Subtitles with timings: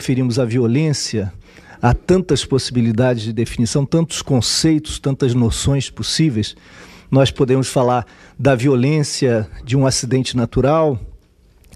[0.00, 1.30] referimos à violência,
[1.80, 6.56] há tantas possibilidades de definição, tantos conceitos, tantas noções possíveis.
[7.10, 8.06] Nós podemos falar
[8.38, 10.98] da violência de um acidente natural,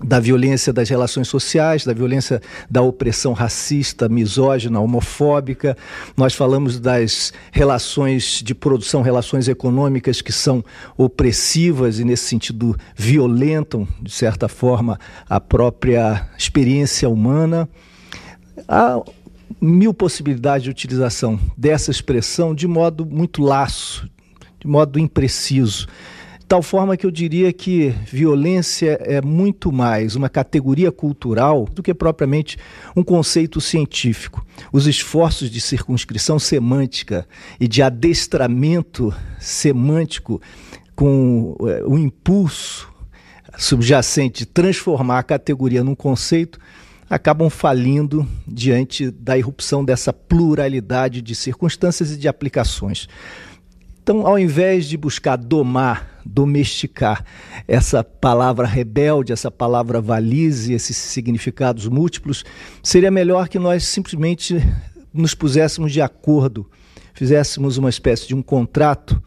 [0.03, 5.77] da violência das relações sociais, da violência da opressão racista, misógina, homofóbica.
[6.17, 10.65] Nós falamos das relações de produção, relações econômicas que são
[10.97, 17.69] opressivas e, nesse sentido, violentam, de certa forma, a própria experiência humana.
[18.69, 19.03] Há
[19.61, 24.09] mil possibilidades de utilização dessa expressão de modo muito laço,
[24.61, 25.87] de modo impreciso.
[26.47, 31.95] Tal forma que eu diria que violência é muito mais uma categoria cultural do que
[31.95, 32.59] propriamente
[32.95, 34.45] um conceito científico.
[34.71, 37.27] Os esforços de circunscrição semântica
[37.59, 40.41] e de adestramento semântico
[40.95, 42.93] com eh, o impulso
[43.57, 46.59] subjacente de transformar a categoria num conceito
[47.15, 53.09] acabam falindo diante da irrupção dessa pluralidade de circunstâncias e de aplicações.
[54.03, 57.25] Então, ao invés de buscar domar, domesticar
[57.69, 62.45] essa palavra rebelde, essa palavra valise, esses significados múltiplos,
[62.83, 64.61] seria melhor que nós simplesmente
[65.13, 66.69] nos puséssemos de acordo,
[67.15, 69.23] fizéssemos uma espécie de um contrato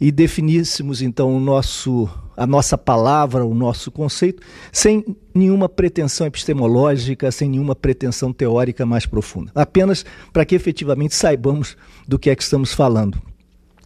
[0.00, 2.08] e definíssemos então o nosso
[2.38, 4.40] a nossa palavra, o nosso conceito,
[4.70, 5.04] sem
[5.34, 9.50] nenhuma pretensão epistemológica, sem nenhuma pretensão teórica mais profunda.
[9.56, 13.20] Apenas para que efetivamente saibamos do que é que estamos falando.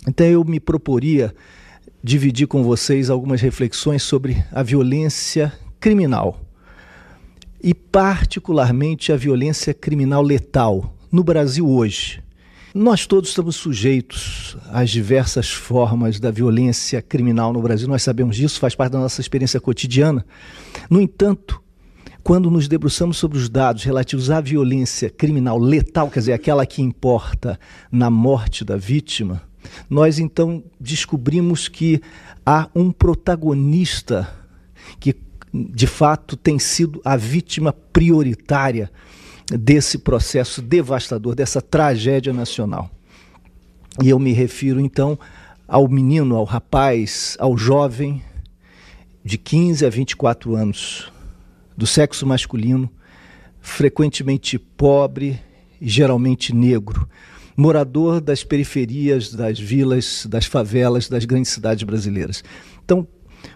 [0.06, 1.34] Então eu me proporia
[2.04, 6.38] dividir com vocês algumas reflexões sobre a violência criminal
[7.62, 12.21] e particularmente a violência criminal letal no Brasil hoje.
[12.74, 18.58] Nós todos estamos sujeitos às diversas formas da violência criminal no Brasil, nós sabemos disso,
[18.58, 20.24] faz parte da nossa experiência cotidiana.
[20.88, 21.62] No entanto,
[22.22, 26.80] quando nos debruçamos sobre os dados relativos à violência criminal letal, quer dizer, aquela que
[26.80, 29.42] importa na morte da vítima,
[29.90, 32.00] nós então descobrimos que
[32.44, 34.34] há um protagonista
[34.98, 35.14] que
[35.52, 38.90] de fato tem sido a vítima prioritária
[39.46, 42.90] desse processo devastador, dessa tragédia nacional.
[44.02, 45.18] E eu me refiro então
[45.68, 48.22] ao menino, ao rapaz, ao jovem
[49.24, 51.12] de 15 a 24 anos,
[51.76, 52.90] do sexo masculino,
[53.60, 55.40] frequentemente pobre
[55.80, 57.08] geralmente negro,
[57.56, 62.42] morador das periferias, das vilas, das favelas, das grandes cidades brasileiras.
[62.84, 63.06] Então,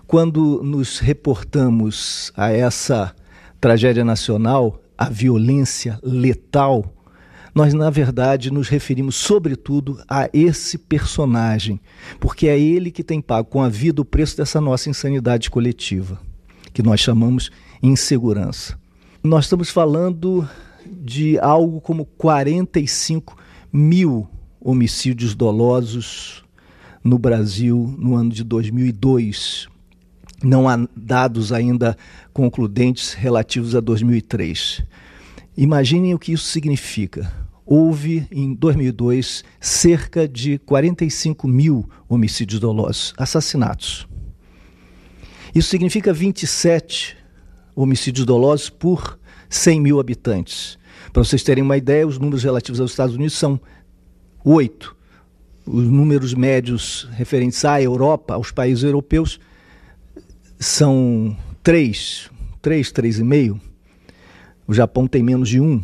[0.07, 3.15] quando nos reportamos a essa
[3.61, 6.95] tragédia nacional, a violência letal,
[7.55, 11.81] nós na verdade nos referimos sobretudo a esse personagem,
[12.21, 16.21] porque é ele que tem pago com a vida o preço dessa nossa insanidade coletiva,
[16.73, 17.51] que nós chamamos
[17.83, 18.79] insegurança.
[19.23, 20.49] Nós estamos falando
[20.87, 23.37] de algo como 45
[23.73, 24.29] mil
[24.61, 26.45] homicídios dolosos
[27.03, 29.69] no Brasil no ano de 2002.
[30.43, 31.97] Não há dados ainda
[32.33, 34.83] concludentes relativos a 2003.
[35.57, 37.33] Imaginem o que isso significa.
[37.65, 44.07] Houve, em 2002, cerca de 45 mil homicídios dolosos, assassinatos.
[45.55, 47.17] Isso significa 27
[47.75, 49.19] homicídios dolosos por
[49.49, 50.79] 100 mil habitantes.
[51.13, 53.59] Para vocês terem uma ideia, os números relativos aos Estados Unidos são
[54.45, 54.95] oito.
[55.67, 59.41] Os números médios referentes à Europa, aos países europeus,
[60.59, 62.31] são três,
[62.63, 63.61] três, três e meio.
[64.67, 65.83] O Japão tem menos de um.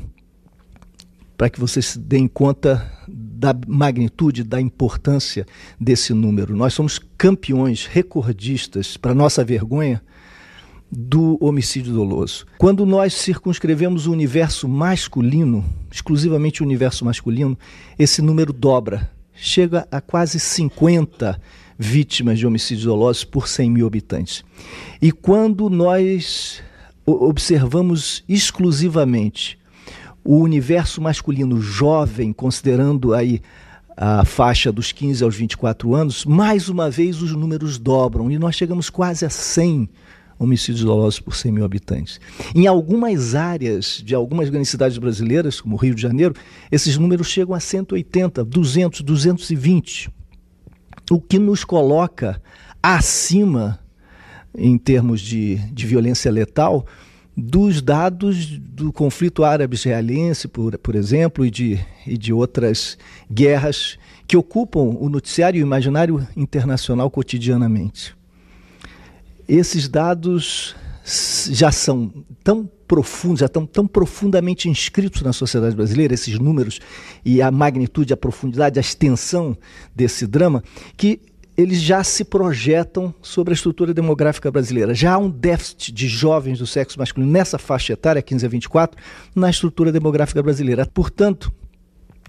[1.36, 5.46] Para que vocês se deem conta da magnitude, da importância
[5.80, 6.54] desse número.
[6.54, 10.00] Nós somos campeões, recordistas, para nossa vergonha,
[10.94, 12.46] do homicídio doloso.
[12.58, 17.58] Quando nós circunscrevemos o universo masculino, exclusivamente o universo masculino,
[17.98, 21.40] esse número dobra, chega a quase 50
[21.82, 24.44] vítimas de homicídios dolosos por 100 mil habitantes.
[25.00, 26.62] E quando nós
[27.04, 29.58] observamos exclusivamente
[30.24, 33.42] o universo masculino jovem, considerando aí
[33.96, 38.54] a faixa dos 15 aos 24 anos, mais uma vez os números dobram e nós
[38.54, 39.88] chegamos quase a 100
[40.38, 42.20] homicídios dolosos por 100 mil habitantes.
[42.54, 46.34] Em algumas áreas de algumas grandes cidades brasileiras, como Rio de Janeiro,
[46.70, 50.10] esses números chegam a 180, 200, 220,
[51.10, 52.40] o que nos coloca
[52.82, 53.78] acima,
[54.56, 56.86] em termos de, de violência letal,
[57.36, 62.98] dos dados do conflito árabe-israelense, por, por exemplo, e de, e de outras
[63.30, 68.14] guerras que ocupam o noticiário e o imaginário internacional cotidianamente.
[69.48, 70.76] Esses dados
[71.50, 72.12] já são
[72.44, 76.78] tão profundos, já estão tão profundamente inscritos na sociedade brasileira, esses números
[77.24, 79.56] e a magnitude, a profundidade, a extensão
[79.96, 80.62] desse drama,
[80.94, 81.18] que
[81.56, 84.94] eles já se projetam sobre a estrutura demográfica brasileira.
[84.94, 89.02] Já há um déficit de jovens do sexo masculino nessa faixa etária, 15 a 24,
[89.34, 90.84] na estrutura demográfica brasileira.
[90.84, 91.50] Portanto,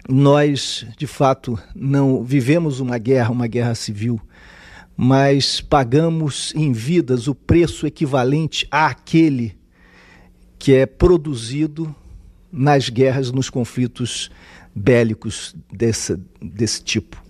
[0.08, 4.18] nós, de fato, não vivemos uma guerra, uma guerra civil,
[4.96, 9.62] mas pagamos em vidas o preço equivalente àquele
[10.58, 11.94] que é produzido
[12.52, 14.30] nas guerras, nos conflitos
[14.74, 17.22] bélicos desse, desse tipo.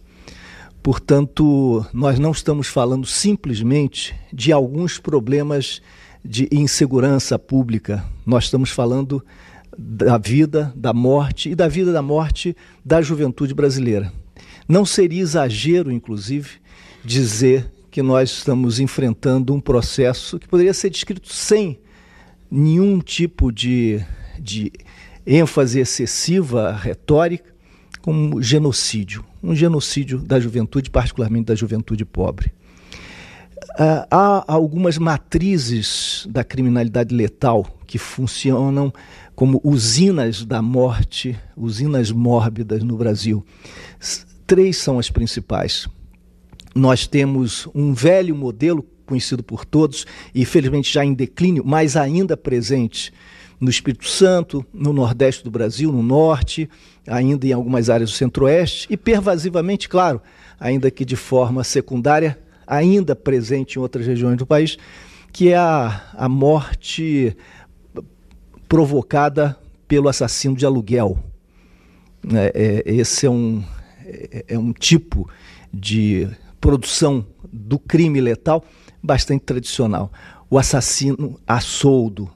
[0.83, 5.81] Portanto, nós não estamos falando simplesmente de alguns problemas
[6.23, 9.25] de insegurança pública, nós estamos falando
[9.77, 14.13] da vida, da morte e da vida da morte da juventude brasileira.
[14.69, 16.51] Não seria exagero, inclusive,
[17.05, 21.79] dizer que nós estamos enfrentando um processo que poderia ser descrito sem
[22.55, 24.01] nenhum tipo de,
[24.39, 24.73] de
[25.27, 27.53] ênfase excessiva retórica,
[28.01, 32.51] como genocídio um genocídio da juventude, particularmente da juventude pobre.
[33.79, 38.93] Uh, há algumas matrizes da criminalidade letal que funcionam
[39.35, 43.45] como usinas da morte, usinas mórbidas no Brasil.
[44.47, 45.87] Três são as principais.
[46.75, 52.37] Nós temos um velho modelo conhecido por todos e felizmente já em declínio, mas ainda
[52.37, 53.13] presente
[53.61, 56.69] no Espírito Santo, no Nordeste do Brasil, no Norte,
[57.07, 60.21] ainda em algumas áreas do Centro-Oeste e pervasivamente, claro,
[60.59, 64.77] ainda que de forma secundária, ainda presente em outras regiões do país,
[65.33, 67.37] que é a, a morte
[68.69, 71.19] provocada pelo assassino de aluguel.
[72.33, 73.63] É, é, esse é um,
[74.05, 75.29] é, é um tipo
[75.73, 76.29] de
[76.61, 78.65] produção do crime letal
[79.05, 80.11] bastante tradicional.
[80.49, 82.31] O assassino a soldo,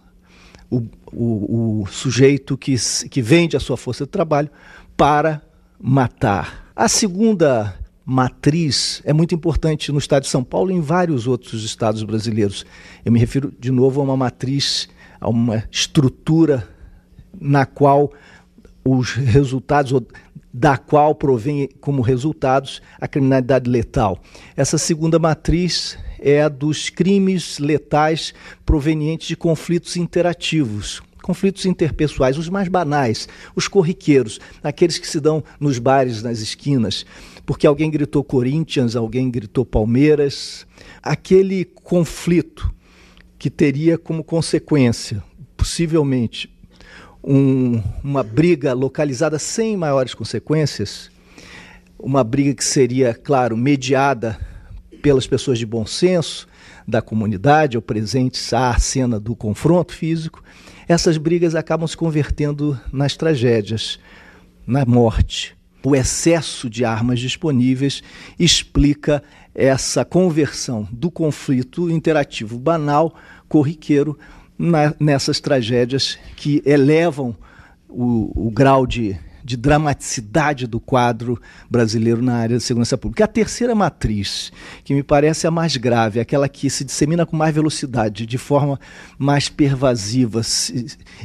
[0.71, 2.75] o, o, o sujeito que,
[3.11, 4.51] que vende a sua força de trabalho
[4.97, 5.41] para
[5.81, 6.71] matar.
[6.77, 7.75] A segunda
[8.05, 12.67] matriz é muito importante no estado de São Paulo e em vários outros estados brasileiros.
[13.05, 14.89] Eu me refiro de novo a uma matriz,
[15.21, 16.69] a uma estrutura
[17.41, 18.13] na qual
[18.85, 19.93] os resultados,
[20.53, 24.19] da qual provém como resultados a criminalidade letal.
[24.57, 28.35] Essa segunda matriz é a dos crimes letais
[28.65, 35.45] provenientes de conflitos interativos, conflitos interpessoais, os mais banais, os corriqueiros, aqueles que se dão
[35.61, 37.05] nos bares, nas esquinas,
[37.45, 40.67] porque alguém gritou Corinthians, alguém gritou Palmeiras,
[41.03, 42.73] aquele conflito
[43.39, 45.23] que teria como consequência,
[45.57, 46.51] possivelmente,
[47.23, 51.11] um, uma briga localizada sem maiores consequências,
[51.99, 54.39] uma briga que seria, claro, mediada
[55.03, 56.47] pelas pessoas de bom senso
[56.87, 60.43] da comunidade ou presentes à cena do confronto físico,
[60.87, 63.99] essas brigas acabam se convertendo nas tragédias,
[64.67, 65.57] na morte.
[65.85, 68.03] O excesso de armas disponíveis
[68.39, 69.23] explica
[69.55, 73.15] essa conversão do conflito interativo banal,
[73.49, 74.19] corriqueiro,
[74.59, 77.37] na, nessas tragédias que elevam
[77.89, 79.17] o, o grau de
[79.49, 81.41] de dramaticidade do quadro
[81.71, 83.25] brasileiro na área de segurança pública.
[83.25, 84.53] A terceira matriz,
[84.85, 88.79] que me parece a mais grave, aquela que se dissemina com mais velocidade, de forma
[89.19, 90.43] mais pervasiva,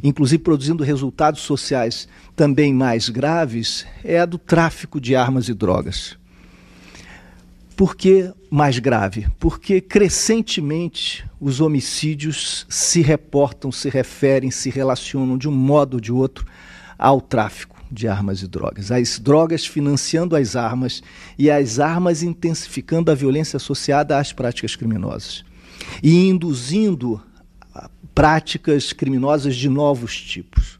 [0.02, 6.18] inclusive produzindo resultados sociais também mais graves, é a do tráfico de armas e drogas.
[7.76, 9.28] Por que mais grave?
[9.38, 16.14] Porque crescentemente os homicídios se reportam, se referem, se relacionam de um modo ou de
[16.14, 16.46] outro
[16.98, 18.92] ao tráfico de armas e drogas.
[18.92, 21.02] As drogas financiando as armas
[21.38, 25.46] e as armas intensificando a violência associada às práticas criminosas
[26.02, 27.22] e induzindo
[28.14, 30.80] práticas criminosas de novos tipos.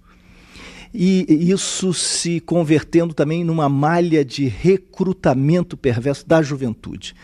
[0.94, 7.16] E isso se convertendo também numa malha de recrutamento perverso da juventude,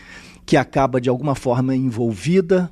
[0.44, 2.70] que acaba de alguma forma envolvida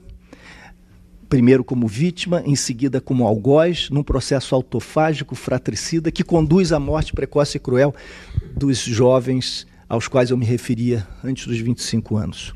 [1.28, 7.12] primeiro como vítima, em seguida como algoz, num processo autofágico, fratricida, que conduz à morte
[7.12, 7.94] precoce e cruel
[8.56, 12.54] dos jovens aos quais eu me referia antes dos 25 anos.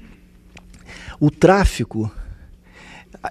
[1.21, 2.11] O tráfico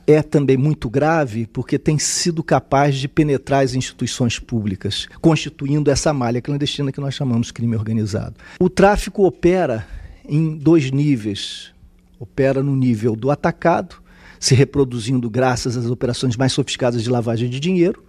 [0.08, 6.14] é também muito grave porque tem sido capaz de penetrar as instituições públicas, constituindo essa
[6.14, 8.36] malha clandestina que nós chamamos crime organizado.
[8.60, 9.86] O tráfico opera
[10.28, 11.74] em dois níveis.
[12.20, 13.96] Opera no nível do atacado,
[14.42, 18.04] se reproduzindo graças às operações mais sofisticadas de lavagem de dinheiro.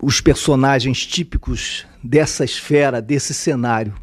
[0.00, 3.94] Os personagens típicos dessa esfera, desse cenário,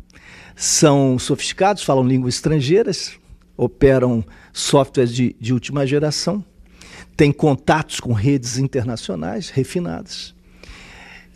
[0.55, 3.11] são sofisticados, falam línguas estrangeiras,
[3.55, 6.43] operam softwares de, de última geração,
[7.15, 10.33] têm contatos com redes internacionais refinadas.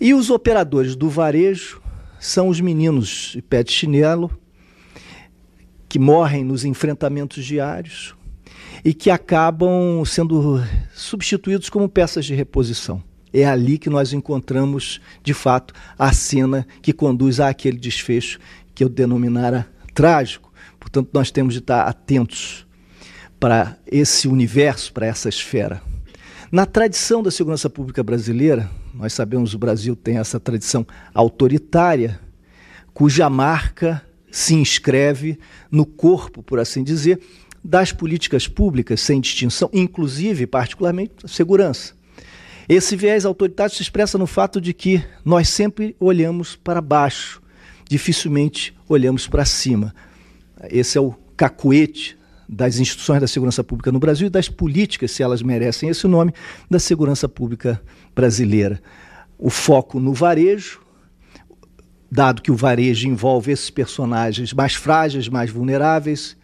[0.02, 1.80] E os operadores do varejo
[2.20, 4.36] são os meninos de pé de chinelo
[5.88, 8.15] que morrem nos enfrentamentos diários
[8.86, 10.64] e que acabam sendo
[10.94, 13.04] substituídos como peças de reposição.
[13.34, 18.40] É ali que nós encontramos, de fato, a cena que conduz àquele desfecho
[18.76, 20.54] que eu denominara trágico.
[20.80, 22.68] Portanto, nós temos de estar atentos
[23.40, 25.82] para esse universo, para essa esfera.
[26.52, 32.20] Na tradição da segurança pública brasileira, nós sabemos que o Brasil tem essa tradição autoritária,
[32.94, 35.40] cuja marca se inscreve
[35.72, 37.20] no corpo, por assim dizer,
[37.66, 41.96] das políticas públicas sem distinção, inclusive, particularmente, segurança.
[42.70, 47.42] Esse viés autoritário se expressa no fato de que nós sempre olhamos para baixo,
[47.90, 49.96] dificilmente olhamos para cima.
[50.70, 52.16] Esse é o cacuete
[52.48, 56.32] das instituições da segurança pública no Brasil e das políticas, se elas merecem esse nome,
[56.70, 57.82] da segurança pública
[58.14, 58.80] brasileira.
[59.40, 60.82] O foco no varejo,
[62.12, 66.38] dado que o varejo envolve esses personagens mais frágeis, mais vulneráveis,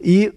[0.00, 0.32] e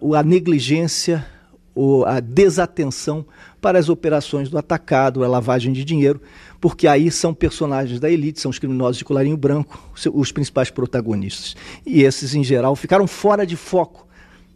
[0.00, 1.26] uh, a negligência
[1.74, 3.24] ou a desatenção
[3.60, 6.20] para as operações do atacado, a lavagem de dinheiro,
[6.60, 11.56] porque aí são personagens da elite, são os criminosos de colarinho branco, os principais protagonistas.
[11.86, 14.06] E esses, em geral, ficaram fora de foco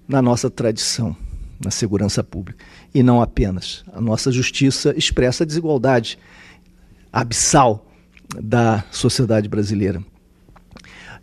[0.06, 1.16] na nossa tradição,
[1.62, 2.64] na segurança pública.
[2.94, 3.84] E não apenas.
[3.92, 6.18] A nossa justiça expressa a desigualdade
[7.12, 7.86] abissal
[8.42, 10.02] da sociedade brasileira.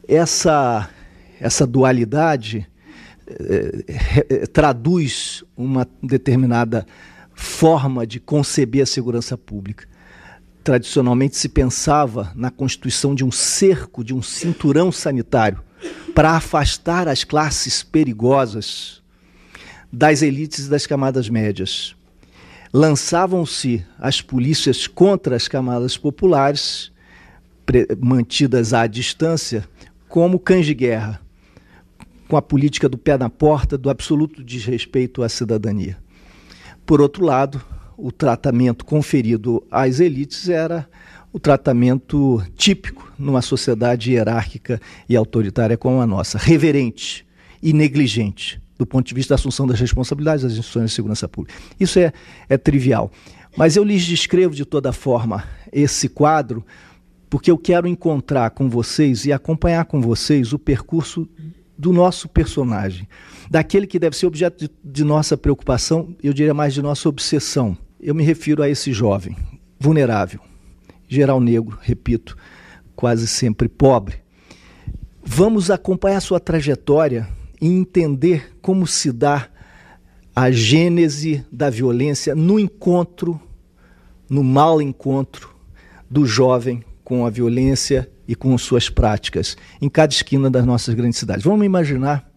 [0.07, 0.89] Essa,
[1.39, 2.67] essa dualidade
[3.39, 6.85] eh, traduz uma determinada
[7.33, 9.87] forma de conceber a segurança pública.
[10.63, 15.63] Tradicionalmente se pensava na constituição de um cerco, de um cinturão sanitário,
[16.13, 19.01] para afastar as classes perigosas
[19.91, 21.95] das elites e das camadas médias.
[22.71, 26.91] Lançavam-se as polícias contra as camadas populares,
[27.99, 29.67] mantidas à distância,
[30.07, 31.21] como cães de guerra
[32.31, 35.97] com a política do pé na porta, do absoluto desrespeito à cidadania.
[36.85, 37.61] Por outro lado,
[37.97, 40.87] o tratamento conferido às elites era
[41.33, 47.27] o tratamento típico numa sociedade hierárquica e autoritária como a nossa, reverente
[47.61, 51.59] e negligente do ponto de vista da assunção das responsabilidades das instituições de segurança pública.
[51.77, 52.13] Isso é,
[52.47, 53.11] é trivial.
[53.57, 56.65] Mas eu lhes descrevo de toda forma esse quadro
[57.29, 61.27] porque eu quero encontrar com vocês e acompanhar com vocês o percurso
[61.81, 63.07] do nosso personagem,
[63.49, 67.75] daquele que deve ser objeto de, de nossa preocupação, eu diria mais de nossa obsessão.
[67.99, 69.35] Eu me refiro a esse jovem,
[69.79, 70.39] vulnerável,
[71.07, 72.37] geral negro, repito,
[72.95, 74.17] quase sempre pobre.
[75.23, 77.27] Vamos acompanhar sua trajetória
[77.59, 79.49] e entender como se dá
[80.35, 83.41] a gênese da violência no encontro,
[84.29, 85.49] no mal encontro
[86.07, 91.19] do jovem com a violência e com suas práticas em cada esquina das nossas grandes
[91.19, 91.43] cidades.
[91.43, 92.29] Vamos imaginar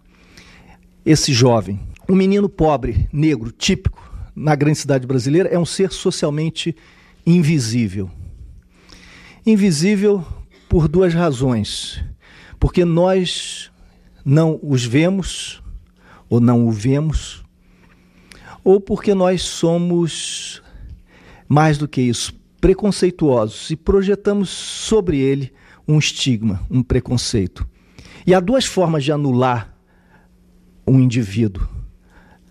[1.04, 4.02] esse jovem, um menino pobre, negro, típico
[4.34, 6.74] na grande cidade brasileira, é um ser socialmente
[7.24, 8.10] invisível.
[9.46, 10.24] Invisível
[10.68, 12.02] por duas razões.
[12.58, 13.70] Porque nós
[14.24, 15.62] não os vemos
[16.28, 17.44] ou não o vemos,
[18.64, 20.62] ou porque nós somos
[21.46, 25.52] mais do que isso, preconceituosos e projetamos sobre ele
[25.86, 27.66] um estigma, um preconceito.
[28.26, 29.76] E há duas formas de anular
[30.86, 31.66] um indivíduo: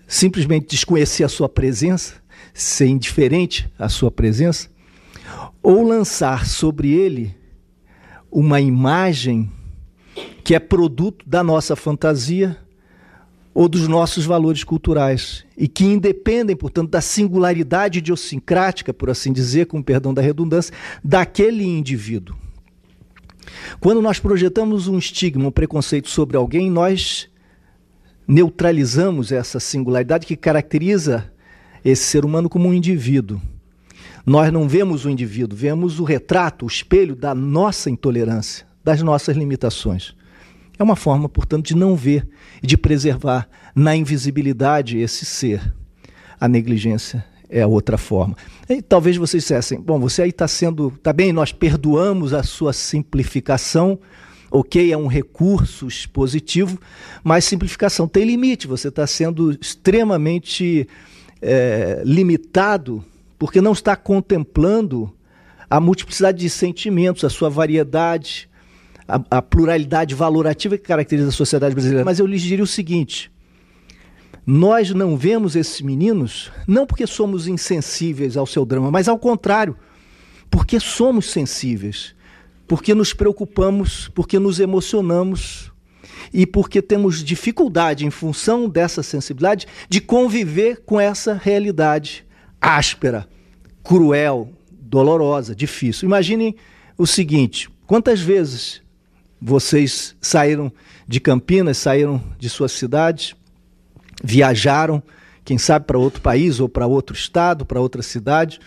[0.07, 2.15] simplesmente desconhecer a sua presença,
[2.53, 4.69] ser indiferente à sua presença,
[5.61, 7.35] ou lançar sobre ele
[8.31, 9.51] uma imagem
[10.43, 12.57] que é produto da nossa fantasia
[13.53, 19.67] ou dos nossos valores culturais e que independem, portanto, da singularidade idiosincrática, por assim dizer,
[19.67, 20.73] com perdão da redundância,
[21.03, 22.35] daquele indivíduo.
[23.79, 27.29] Quando nós projetamos um estigma, um preconceito sobre alguém, nós
[28.27, 31.31] neutralizamos essa singularidade que caracteriza
[31.83, 33.41] esse ser humano como um indivíduo.
[34.25, 39.35] Nós não vemos o indivíduo, vemos o retrato, o espelho da nossa intolerância, das nossas
[39.35, 40.15] limitações.
[40.79, 42.27] É uma forma, portanto, de não ver
[42.61, 45.73] e de preservar na invisibilidade esse ser.
[46.39, 47.23] A negligência
[47.53, 48.35] é a outra forma.
[48.67, 50.91] E talvez vocês dissessem: bom, você aí está sendo.
[50.95, 53.99] Está bem, nós perdoamos a sua simplificação,
[54.49, 56.79] ok, é um recurso expositivo,
[57.23, 60.87] mas simplificação tem limite, você está sendo extremamente
[61.39, 63.05] é, limitado,
[63.37, 65.13] porque não está contemplando
[65.69, 68.49] a multiplicidade de sentimentos, a sua variedade,
[69.07, 72.03] a, a pluralidade valorativa que caracteriza a sociedade brasileira.
[72.03, 73.31] Mas eu lhes diria o seguinte:
[74.45, 79.75] nós não vemos esses meninos não porque somos insensíveis ao seu drama, mas ao contrário,
[80.49, 82.13] porque somos sensíveis,
[82.67, 85.71] porque nos preocupamos, porque nos emocionamos
[86.33, 92.25] e porque temos dificuldade, em função dessa sensibilidade, de conviver com essa realidade
[92.59, 93.27] áspera,
[93.83, 96.05] cruel, dolorosa, difícil.
[96.05, 96.55] Imaginem
[96.97, 98.81] o seguinte: quantas vezes
[99.41, 100.71] vocês saíram
[101.07, 103.35] de Campinas, saíram de sua cidade,
[104.23, 105.03] viajaram,
[105.43, 108.59] quem sabe para outro país ou para outro estado, para outra cidade,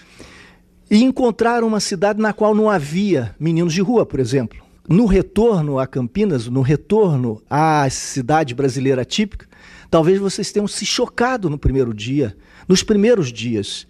[0.90, 4.64] e encontraram uma cidade na qual não havia meninos de rua, por exemplo.
[4.88, 9.48] No retorno a Campinas, no retorno à cidade brasileira típica,
[9.90, 12.36] talvez vocês tenham se chocado no primeiro dia,
[12.68, 13.86] nos primeiros dias,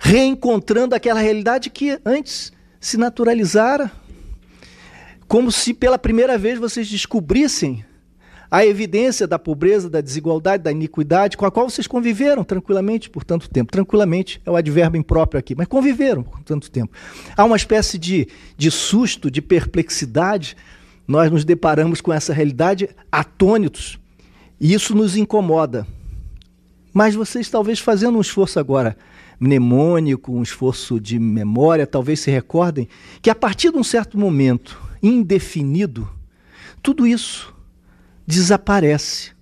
[0.00, 3.92] reencontrando aquela realidade que antes se naturalizara,
[5.28, 7.84] como se pela primeira vez vocês descobrissem
[8.50, 13.22] a evidência da pobreza, da desigualdade, da iniquidade com a qual vocês conviveram tranquilamente por
[13.22, 13.70] tanto tempo.
[13.70, 16.92] Tranquilamente é o advérbio impróprio aqui, mas conviveram por tanto tempo.
[17.36, 18.26] Há uma espécie de,
[18.56, 20.56] de susto, de perplexidade.
[21.06, 24.00] Nós nos deparamos com essa realidade atônitos
[24.60, 25.86] e isso nos incomoda.
[26.92, 28.96] Mas vocês, talvez fazendo um esforço agora
[29.38, 32.88] mnemônico, um esforço de memória, talvez se recordem
[33.22, 36.06] que a partir de um certo momento indefinido,
[36.82, 37.54] tudo isso
[38.30, 39.32] desaparece.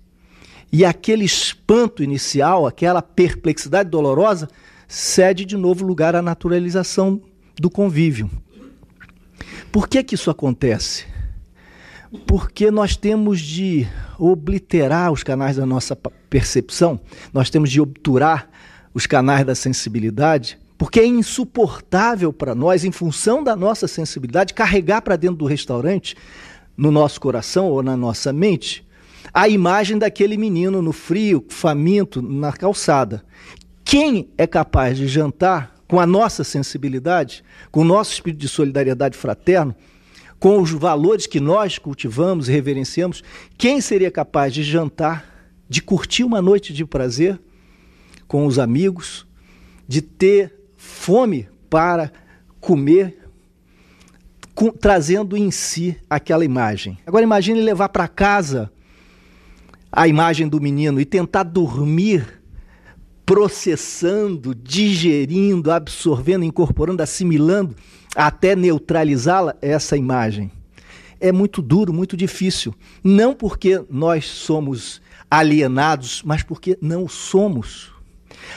[0.71, 4.49] E aquele espanto inicial, aquela perplexidade dolorosa,
[4.87, 7.21] cede de novo lugar à naturalização
[7.59, 8.29] do convívio.
[9.71, 11.05] Por que, que isso acontece?
[12.25, 16.99] Porque nós temos de obliterar os canais da nossa percepção,
[17.31, 18.49] nós temos de obturar
[18.93, 25.01] os canais da sensibilidade porque é insuportável para nós, em função da nossa sensibilidade, carregar
[25.01, 26.15] para dentro do restaurante,
[26.79, 28.87] no nosso coração ou na nossa mente,
[29.33, 33.21] a imagem daquele menino no frio, faminto, na calçada.
[33.83, 39.17] Quem é capaz de jantar com a nossa sensibilidade, com o nosso espírito de solidariedade
[39.17, 39.75] fraterno,
[40.39, 43.21] com os valores que nós cultivamos e reverenciamos,
[43.57, 45.25] quem seria capaz de jantar,
[45.67, 47.37] de curtir uma noite de prazer
[48.25, 49.27] com os amigos,
[49.85, 52.09] de ter fome para
[52.61, 53.18] comer,
[54.59, 56.97] com, trazendo em si aquela imagem.
[57.07, 58.69] Agora imagine levar para casa
[59.89, 62.41] a imagem do menino e tentar dormir
[63.25, 67.73] processando, digerindo, absorvendo, incorporando, assimilando
[68.13, 70.51] até neutralizá-la essa imagem.
[71.21, 72.75] É muito duro, muito difícil.
[73.01, 77.93] Não porque nós somos alienados, mas porque não somos.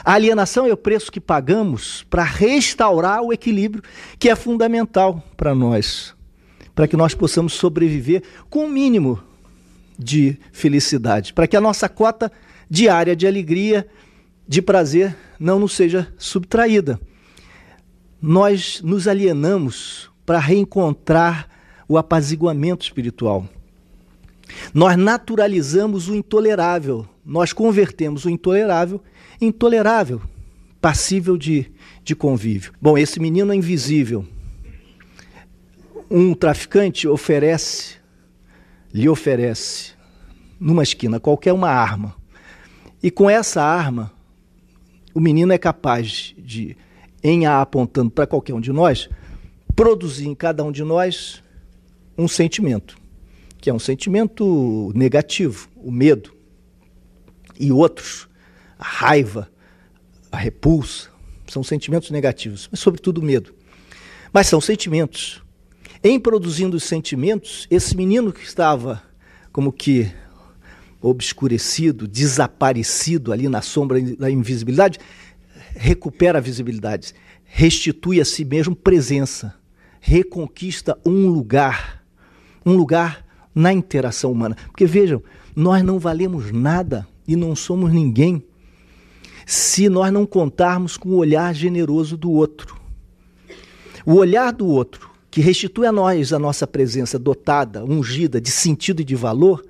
[0.05, 3.83] A alienação é o preço que pagamos para restaurar o equilíbrio
[4.19, 6.15] que é fundamental para nós,
[6.75, 9.23] para que nós possamos sobreviver com o mínimo
[9.99, 12.31] de felicidade, para que a nossa cota
[12.69, 13.87] diária de alegria,
[14.49, 16.99] de prazer, não nos seja subtraída.
[18.21, 21.49] Nós nos alienamos para reencontrar
[21.89, 23.47] o apaziguamento espiritual.
[24.73, 29.03] Nós naturalizamos o intolerável, nós convertemos o intolerável
[29.45, 30.21] intolerável,
[30.81, 31.71] passível de,
[32.03, 32.73] de convívio.
[32.81, 34.27] Bom, esse menino é invisível.
[36.11, 37.97] Um traficante oferece,
[38.93, 39.93] lhe oferece,
[40.61, 42.15] numa esquina qualquer, uma arma.
[43.03, 44.13] E com essa arma,
[45.15, 46.77] o menino é capaz de,
[47.23, 49.09] em a apontando para qualquer um de nós,
[49.75, 51.43] produzir em cada um de nós
[52.17, 53.03] um sentimento
[53.63, 56.35] que é um sentimento negativo, o medo,
[57.61, 58.29] e outros,
[58.83, 59.49] a raiva,
[60.33, 61.09] a repulsa,
[61.47, 63.55] são sentimentos negativos, mas sobretudo o medo.
[64.33, 65.41] Mas são sentimentos.
[66.03, 69.01] Em produzindo os sentimentos, esse menino que estava
[69.53, 70.11] como que
[71.01, 74.99] obscurecido, desaparecido ali na sombra da invisibilidade,
[75.77, 77.15] recupera a visibilidade,
[77.45, 79.55] restitui a si mesmo presença,
[80.01, 82.05] reconquista um lugar,
[82.67, 84.57] um lugar na interação humana.
[84.67, 85.23] Porque vejam,
[85.55, 88.43] nós não valemos nada e não somos ninguém
[89.53, 92.75] se nós não contarmos com o olhar generoso do outro.
[94.07, 99.03] O olhar do outro que restitui a nós a nossa presença dotada, ungida de sentido
[99.03, 99.63] e de valor,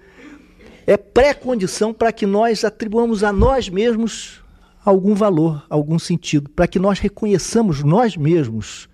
[0.86, 4.40] é pré-condição para que nós atribuamos a nós mesmos
[4.84, 8.88] algum valor, algum sentido, para que nós reconheçamos nós mesmos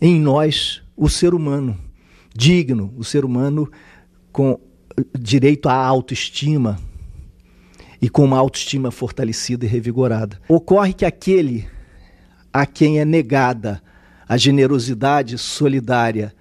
[0.00, 1.78] em nós o ser humano
[2.34, 3.70] digno, o ser humano
[4.32, 4.58] com
[5.18, 6.78] direito à autoestima
[8.02, 10.40] e com uma autoestima fortalecida e revigorada.
[10.48, 11.68] Ocorre que aquele
[12.52, 13.80] a quem é negada
[14.28, 16.34] a generosidade solidária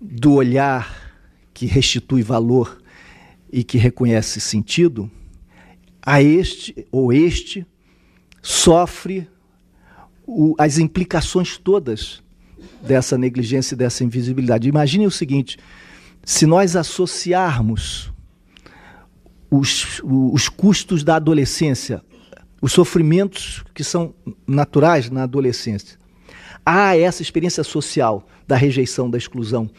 [0.00, 1.14] do olhar
[1.54, 2.82] que restitui valor
[3.52, 5.08] e que reconhece sentido,
[6.02, 7.64] a este ou este
[8.42, 9.28] sofre
[10.26, 12.20] o, as implicações todas
[12.82, 14.68] dessa negligência e dessa invisibilidade.
[14.68, 15.56] Imagine o seguinte:
[16.24, 18.12] se nós associarmos
[19.50, 22.02] os, os custos da adolescência,
[22.60, 24.14] os sofrimentos que são
[24.46, 25.98] naturais na adolescência,
[26.64, 29.70] a essa experiência social da rejeição, da exclusão,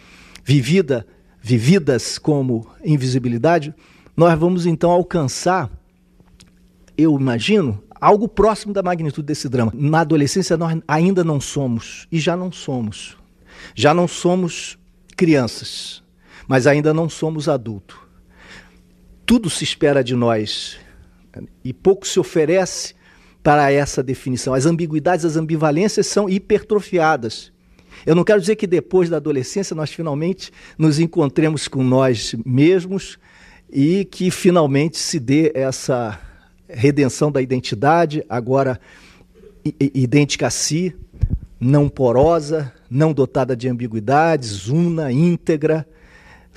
[0.43, 1.05] vivida,
[1.41, 3.73] vividas como invisibilidade,
[4.15, 5.69] nós vamos então alcançar,
[6.97, 9.71] eu imagino, algo próximo da magnitude desse drama.
[9.75, 13.17] Na adolescência, nós ainda não somos, e já não somos.
[13.75, 14.77] Já não somos
[15.15, 16.03] crianças,
[16.47, 18.06] mas ainda não somos adultos.
[19.27, 20.79] Tudo se espera de nós
[21.61, 22.95] e pouco se oferece
[23.43, 24.53] para essa definição.
[24.53, 27.51] As ambiguidades, as ambivalências são hipertrofiadas.
[28.05, 33.19] Eu não quero dizer que depois da adolescência nós finalmente nos encontremos com nós mesmos
[33.69, 36.17] e que finalmente se dê essa
[36.69, 38.79] redenção da identidade, agora
[39.93, 40.95] idêntica a si,
[41.59, 45.85] não porosa, não dotada de ambiguidades, una, íntegra,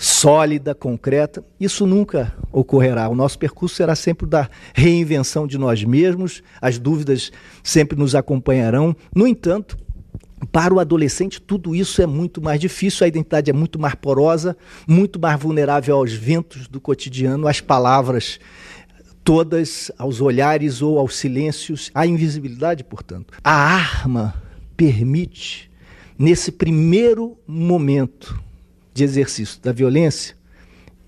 [0.01, 1.45] sólida, concreta.
[1.61, 3.07] Isso nunca ocorrerá.
[3.11, 7.31] O nosso percurso será sempre da reinvenção de nós mesmos, as dúvidas
[7.63, 8.97] sempre nos acompanharão.
[9.15, 9.77] No entanto,
[10.51, 14.57] para o adolescente, tudo isso é muito mais difícil, a identidade é muito mais porosa,
[14.89, 18.41] muito mais vulnerável aos ventos do cotidiano, às palavras
[19.23, 23.35] todas aos olhares ou aos silêncios, à invisibilidade, portanto.
[23.45, 24.35] A arma
[24.79, 25.71] permite,
[26.19, 28.43] nesse primeiro momento
[29.01, 30.37] de exercício da violência,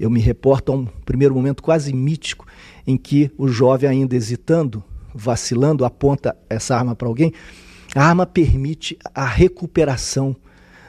[0.00, 2.46] eu me reporto a um primeiro momento quase mítico
[2.87, 4.83] em que o jovem, ainda hesitando,
[5.14, 7.33] vacilando, aponta essa arma para alguém.
[7.94, 10.35] A arma permite a recuperação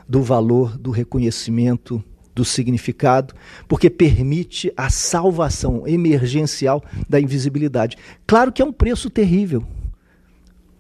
[0.08, 2.02] do valor, do reconhecimento,
[2.34, 3.34] do significado,
[3.68, 7.98] porque permite a salvação emergencial da invisibilidade.
[8.26, 9.64] Claro que é um preço terrível.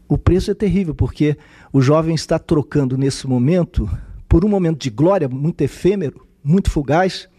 [0.07, 1.37] O preço é terrível, porque
[1.71, 3.89] o jovem está trocando nesse momento,
[4.33, 7.29] por um momento de glória muito efêmero, muito fugaz,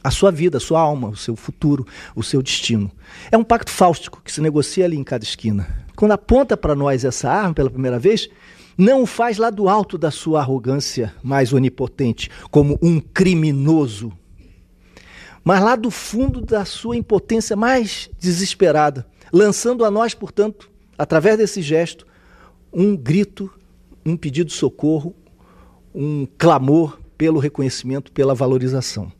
[0.00, 2.88] a sua vida, a sua alma, o seu futuro, o seu destino.
[3.32, 5.84] É um pacto fáustico que se negocia ali em cada esquina.
[5.96, 8.28] Quando aponta para nós essa arma pela primeira vez,
[8.78, 14.12] não o faz lá do alto da sua arrogância mais onipotente, como um criminoso,
[15.42, 21.60] mas lá do fundo da sua impotência mais desesperada, lançando a nós, portanto, através desse
[21.60, 22.06] gesto,
[22.72, 23.52] um grito,
[24.04, 25.12] um pedido de socorro,
[25.96, 29.10] um clamor pelo reconhecimento, pela valorização.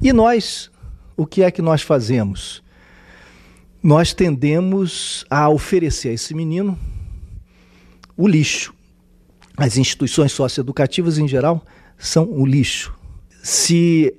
[0.00, 0.70] E nós,
[1.14, 2.62] o que é que nós fazemos?
[3.82, 6.78] Nós tendemos a oferecer a esse menino
[8.16, 8.72] o lixo,
[9.56, 11.62] as instituições socioeducativas em geral
[11.98, 12.96] são o lixo.
[13.42, 14.14] Se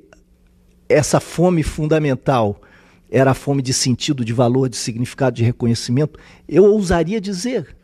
[0.88, 2.62] essa fome fundamental
[3.10, 7.76] era a fome de sentido, de valor, de significado, de reconhecimento, eu ousaria dizer,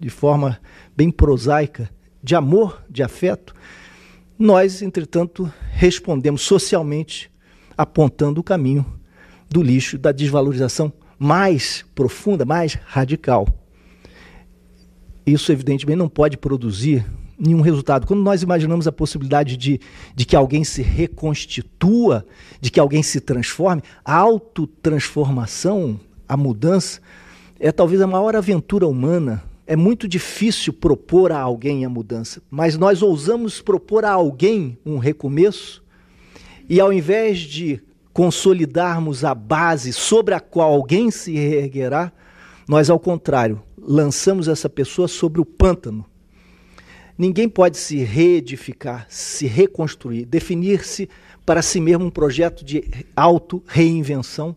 [0.00, 0.60] de forma
[0.96, 1.90] bem prosaica,
[2.22, 3.54] de amor, de afeto,
[4.38, 7.30] nós, entretanto, respondemos socialmente
[7.76, 8.84] apontando o caminho
[9.48, 13.46] do lixo, da desvalorização mais profunda, mais radical
[15.32, 17.04] isso evidentemente não pode produzir
[17.38, 18.06] nenhum resultado.
[18.06, 19.80] Quando nós imaginamos a possibilidade de,
[20.14, 22.26] de que alguém se reconstitua,
[22.60, 27.00] de que alguém se transforme, a autotransformação, a mudança,
[27.60, 29.42] é talvez a maior aventura humana.
[29.70, 34.96] É muito difícil propor a alguém a mudança, mas nós ousamos propor a alguém um
[34.96, 35.84] recomeço,
[36.66, 37.78] e ao invés de
[38.10, 42.10] consolidarmos a base sobre a qual alguém se reerguerá,
[42.66, 46.02] nós, ao contrário, lançamos essa pessoa sobre o pântano.
[47.18, 51.10] Ninguém pode se reedificar, se reconstruir, definir-se
[51.44, 54.56] para si mesmo um projeto de auto-reinvenção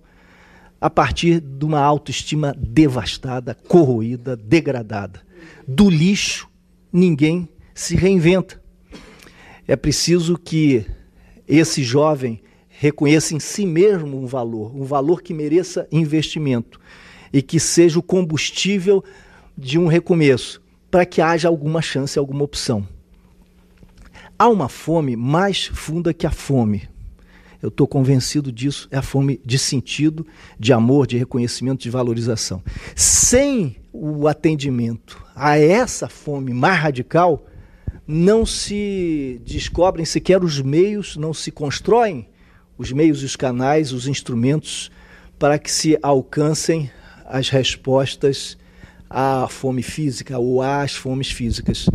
[0.82, 5.22] a partir de uma autoestima devastada, corroída, degradada.
[5.68, 6.50] Do lixo,
[6.92, 8.60] ninguém se reinventa.
[9.68, 10.84] É preciso que
[11.48, 16.80] esse jovem reconheça em si mesmo um valor, um valor que mereça investimento
[17.32, 19.04] e que seja o combustível
[19.56, 22.88] de um recomeço, para que haja alguma chance, alguma opção.
[24.38, 26.91] há uma fome mais funda que a fome.
[27.62, 28.88] Eu estou convencido disso.
[28.92, 30.26] É a fome de sentido,
[30.60, 32.64] de amor, de reconhecimento, de valorização.
[32.96, 37.46] Sem o atendimento a essa fome mais radical,
[38.08, 42.28] não se descobrem sequer os meios, não se constroem
[42.78, 44.90] os meios os canais, os instrumentos
[45.38, 46.90] para que se alcancem
[47.26, 48.58] as respostas
[49.10, 51.86] à fome física ou às fomes físicas.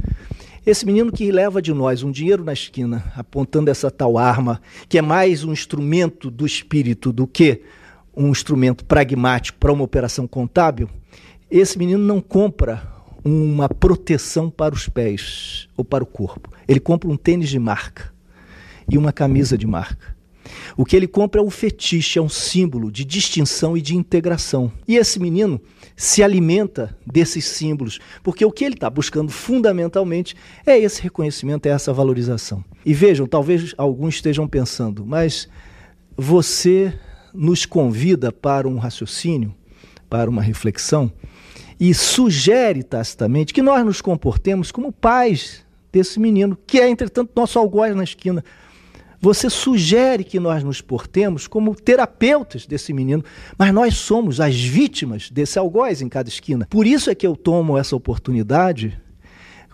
[0.66, 4.98] Esse menino que leva de nós um dinheiro na esquina, apontando essa tal arma, que
[4.98, 7.62] é mais um instrumento do espírito do que
[8.16, 10.90] um instrumento pragmático para uma operação contábil,
[11.48, 12.82] esse menino não compra
[13.24, 16.50] uma proteção para os pés ou para o corpo.
[16.66, 18.12] Ele compra um tênis de marca
[18.90, 20.15] e uma camisa de marca.
[20.76, 24.70] O que ele compra é um fetiche, é um símbolo de distinção e de integração.
[24.86, 25.60] E esse menino
[25.96, 31.70] se alimenta desses símbolos, porque o que ele está buscando fundamentalmente é esse reconhecimento, é
[31.70, 32.64] essa valorização.
[32.84, 35.48] E vejam, talvez alguns estejam pensando, mas
[36.16, 36.92] você
[37.32, 39.54] nos convida para um raciocínio,
[40.08, 41.12] para uma reflexão,
[41.78, 47.58] e sugere tacitamente que nós nos comportemos como pais desse menino, que é, entretanto, nosso
[47.58, 48.44] algoz na esquina.
[49.26, 53.24] Você sugere que nós nos portemos como terapeutas desse menino,
[53.58, 56.64] mas nós somos as vítimas desse algoz em cada esquina.
[56.70, 58.96] Por isso é que eu tomo essa oportunidade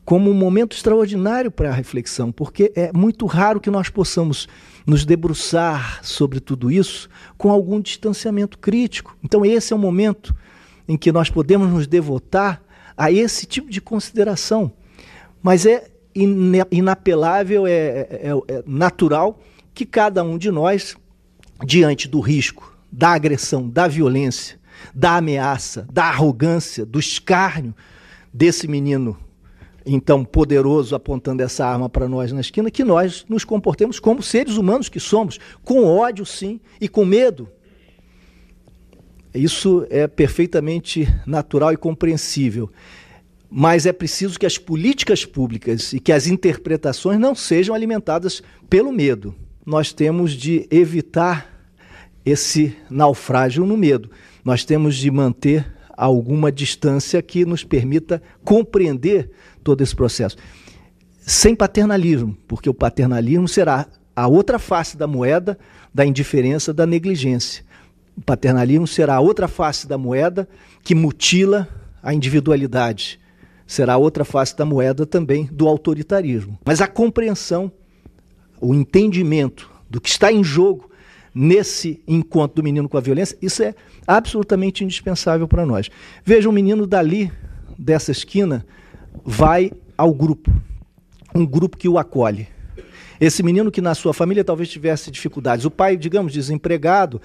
[0.07, 4.49] como um momento extraordinário para a reflexão, porque é muito raro que nós possamos
[4.87, 9.15] nos debruçar sobre tudo isso com algum distanciamento crítico.
[9.23, 10.35] Então, esse é o momento
[10.88, 12.62] em que nós podemos nos devotar
[12.97, 14.73] a esse tipo de consideração.
[15.43, 19.40] Mas é inapelável, é, é, é natural
[19.75, 20.96] que cada um de nós,
[21.64, 24.59] diante do risco, da agressão, da violência,
[24.94, 27.75] da ameaça, da arrogância, do escárnio
[28.33, 29.16] desse menino
[29.85, 34.57] então poderoso apontando essa arma para nós na esquina, que nós nos comportemos como seres
[34.57, 37.48] humanos que somos, com ódio sim e com medo.
[39.35, 42.70] Isso é perfeitamente natural e compreensível
[43.55, 48.91] mas é preciso que as políticas públicas e que as interpretações não sejam alimentadas pelo
[48.91, 49.35] medo.
[49.67, 51.53] Nós temos de evitar
[52.25, 54.11] esse naufrágio no medo.
[54.43, 59.31] Nós temos de manter alguma distância que nos permita compreender
[59.62, 60.38] todo esse processo.
[61.21, 63.87] Sem paternalismo, porque o paternalismo será
[64.17, 65.59] a outra face da moeda
[65.93, 67.62] da indiferença, da negligência.
[68.17, 70.49] O paternalismo será a outra face da moeda
[70.83, 71.69] que mutila
[72.03, 73.21] a individualidade,
[73.66, 76.59] será outra face da moeda também do autoritarismo.
[76.64, 77.70] Mas a compreensão,
[78.61, 80.90] o entendimento do que está em jogo
[81.35, 83.75] nesse encontro do menino com a violência, isso é
[84.07, 85.88] absolutamente indispensável para nós.
[86.25, 87.33] Veja, um menino dali,
[87.79, 88.66] dessa esquina,
[89.25, 90.51] vai ao grupo,
[91.35, 92.48] um grupo que o acolhe.
[93.20, 97.20] Esse menino que na sua família talvez tivesse dificuldades, o pai, digamos, desempregado,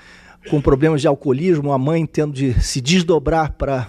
[0.49, 3.87] com problemas de alcoolismo, a mãe tendo de se desdobrar para,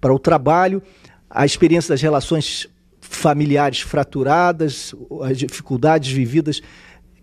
[0.00, 0.82] para o trabalho,
[1.30, 2.68] a experiência das relações
[3.00, 6.60] familiares fraturadas, as dificuldades vividas,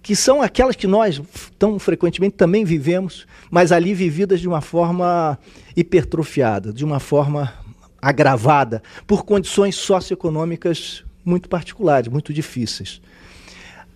[0.02, 1.22] que são aquelas que nós
[1.60, 5.38] tão frequentemente também vivemos, mas ali vividas de uma forma
[5.76, 7.54] hipertrofiada, de uma forma
[8.02, 13.02] agravada, por condições socioeconômicas muito particulares, muito difíceis.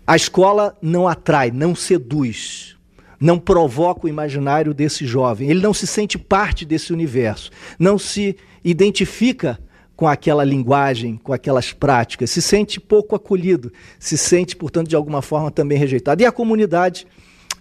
[0.06, 2.76] A escola não atrai, não seduz,
[3.20, 5.50] não provoca o imaginário desse jovem.
[5.50, 9.58] Ele não se sente parte desse universo, não se identifica
[10.02, 15.22] com aquela linguagem, com aquelas práticas, se sente pouco acolhido, se sente, portanto, de alguma
[15.22, 16.24] forma também rejeitado.
[16.24, 17.06] E a comunidade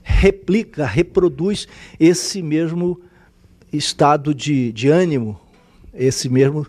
[0.02, 1.68] replica, reproduz
[2.00, 2.98] esse mesmo
[3.70, 5.38] estado de, de ânimo,
[5.92, 6.66] esse mesmo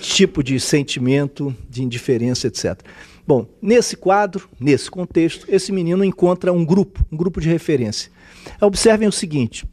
[0.00, 2.80] tipo de sentimento de indiferença, etc.
[3.26, 8.10] Bom, nesse quadro, nesse contexto, esse menino encontra um grupo, um grupo de referência.
[8.58, 9.66] Observem o seguinte: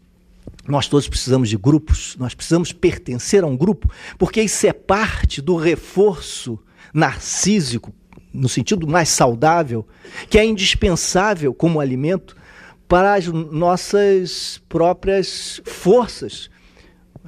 [0.68, 5.42] nós todos precisamos de grupos, nós precisamos pertencer a um grupo, porque isso é parte
[5.42, 6.60] do reforço
[6.94, 7.94] narcísico,
[8.34, 9.88] no sentido mais saudável,
[10.30, 12.36] que é indispensável como alimento
[12.88, 16.50] para as nossas próprias forças,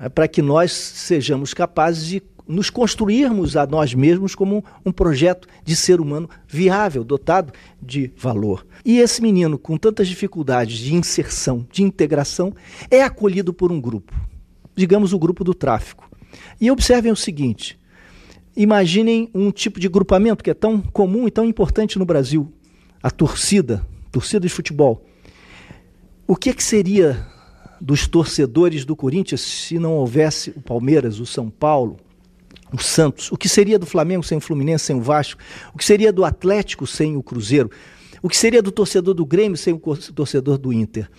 [0.02, 5.48] é para que nós sejamos capazes de nos construirmos a nós mesmos como um projeto
[5.64, 8.66] de ser humano viável, dotado de valor.
[8.84, 12.52] E esse menino, com tantas dificuldades de inserção, de integração,
[12.90, 14.16] é acolhido por um grupo,
[14.76, 16.10] digamos o grupo do tráfico.
[16.60, 17.80] E observem o seguinte:
[18.58, 22.52] imaginem um tipo de grupamento que é tão comum e tão importante no Brasil,
[23.04, 25.06] a torcida, torcida de futebol.
[26.26, 27.28] O que, é que seria
[27.80, 31.98] dos torcedores do Corinthians se não houvesse o Palmeiras, o São Paulo,
[32.72, 33.32] o Santos?
[33.32, 35.42] O que seria do Flamengo sem o Fluminense, sem o Vasco?
[35.74, 37.70] O que seria do Atlético sem o Cruzeiro?
[38.22, 39.80] O que seria do torcedor do Grêmio sem o
[40.14, 41.10] torcedor do Inter?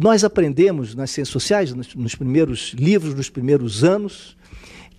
[0.00, 4.36] Nós aprendemos nas ciências sociais, nos, nos primeiros livros, nos primeiros anos,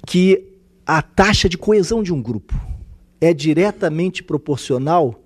[0.08, 0.48] que
[0.86, 2.54] a taxa de coesão de um grupo
[3.20, 5.22] é diretamente proporcional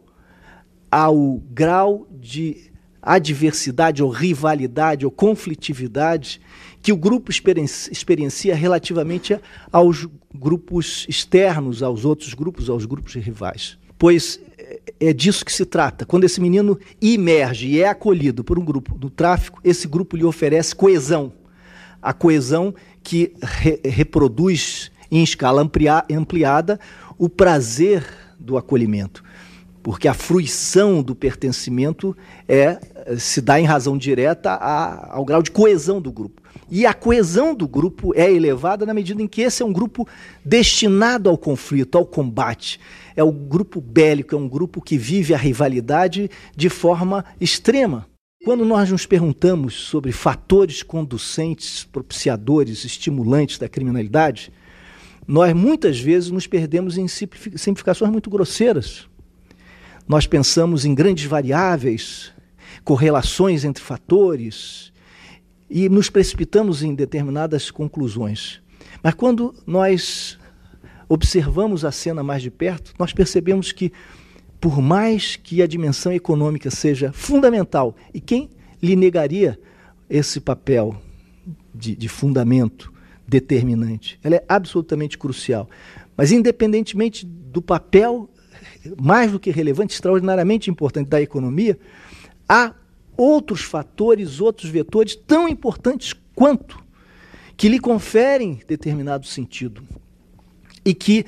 [0.91, 2.69] ao grau de
[3.01, 6.41] adversidade ou rivalidade ou conflitividade
[6.81, 9.39] que o grupo experiencia relativamente
[9.71, 13.77] aos grupos externos, aos outros grupos, aos grupos rivais.
[13.97, 16.05] Pois é, é disso que se trata.
[16.05, 20.23] Quando esse menino emerge e é acolhido por um grupo do tráfico, esse grupo lhe
[20.23, 21.33] oferece coesão.
[22.01, 26.79] A coesão que re reproduz em escala amplia ampliada
[27.17, 28.05] o prazer
[28.39, 29.23] do acolhimento.
[29.83, 32.15] Porque a fruição do pertencimento
[32.47, 32.79] é
[33.17, 36.41] se dá em razão direta a, ao grau de coesão do grupo.
[36.71, 40.07] E a coesão do grupo é elevada na medida em que esse é um grupo
[40.45, 42.79] destinado ao conflito, ao combate.
[43.15, 48.07] É o grupo bélico, é um grupo que vive a rivalidade de forma extrema.
[48.45, 54.53] Quando nós nos perguntamos sobre fatores conducentes, propiciadores, estimulantes da criminalidade,
[55.27, 59.07] nós muitas vezes nos perdemos em simplificações muito grosseiras.
[60.07, 62.31] Nós pensamos em grandes variáveis,
[62.83, 64.89] correlações entre fatores
[65.69, 68.61] e nos precipitamos em determinadas conclusões.
[69.03, 70.37] Mas quando nós
[71.07, 73.91] observamos a cena mais de perto, nós percebemos que,
[74.59, 78.49] por mais que a dimensão econômica seja fundamental, e quem
[78.81, 79.59] lhe negaria
[80.09, 80.99] esse papel
[81.73, 82.91] de, de fundamento
[83.27, 84.19] determinante?
[84.23, 85.69] Ela é absolutamente crucial.
[86.17, 88.29] Mas, independentemente do papel
[88.99, 91.77] mais do que relevante, extraordinariamente importante da economia,
[92.47, 92.73] há
[93.19, 96.81] outros fatores, outros vetores tão importantes quanto,
[97.57, 99.83] que lhe conferem determinado sentido
[100.85, 101.25] e que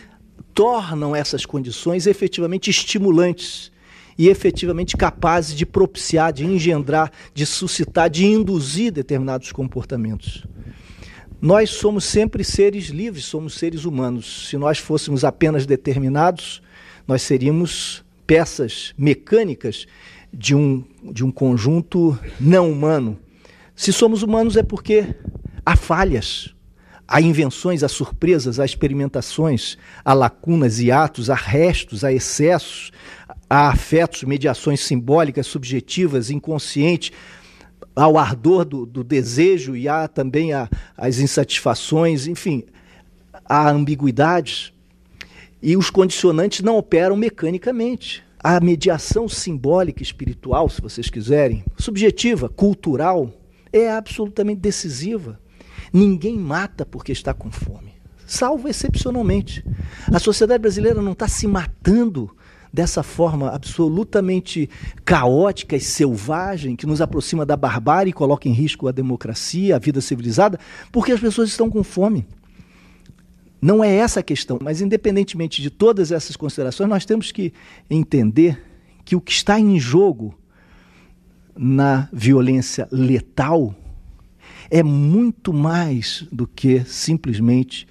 [0.53, 3.71] tornam essas condições efetivamente estimulantes
[4.17, 10.45] e efetivamente capazes de propiciar, de engendrar, de suscitar, de induzir determinados comportamentos.
[11.41, 14.47] Nós somos sempre seres livres, somos seres humanos.
[14.49, 16.61] Se nós fôssemos apenas determinados,
[17.07, 19.87] nós seríamos peças mecânicas
[20.33, 23.19] de um, de um conjunto não humano.
[23.75, 25.15] Se somos humanos é porque
[25.65, 26.53] há falhas,
[27.07, 32.91] há invenções, há surpresas, há experimentações, há lacunas e atos, há restos, há excessos,
[33.49, 37.11] há afetos, mediações simbólicas, subjetivas, inconscientes,
[37.95, 40.51] há o ardor do, do desejo e há também
[40.97, 42.63] as insatisfações, enfim,
[43.43, 44.71] há ambiguidades.
[45.61, 48.23] E os condicionantes não operam mecanicamente.
[48.43, 53.31] A mediação simbólica, espiritual, se vocês quiserem, subjetiva, cultural,
[53.71, 55.39] é absolutamente decisiva.
[55.93, 57.93] Ninguém mata porque está com fome,
[58.25, 59.63] salvo excepcionalmente.
[60.11, 62.35] A sociedade brasileira não está se matando
[62.73, 64.67] dessa forma absolutamente
[65.05, 69.79] caótica e selvagem que nos aproxima da barbárie e coloca em risco a democracia, a
[69.79, 70.59] vida civilizada,
[70.91, 72.25] porque as pessoas estão com fome.
[73.61, 77.53] Não é essa a questão, mas independentemente de todas essas considerações, nós temos que
[77.89, 78.59] entender
[79.05, 80.35] que o que está em jogo
[81.55, 83.75] na violência letal
[84.69, 87.87] é muito mais do que simplesmente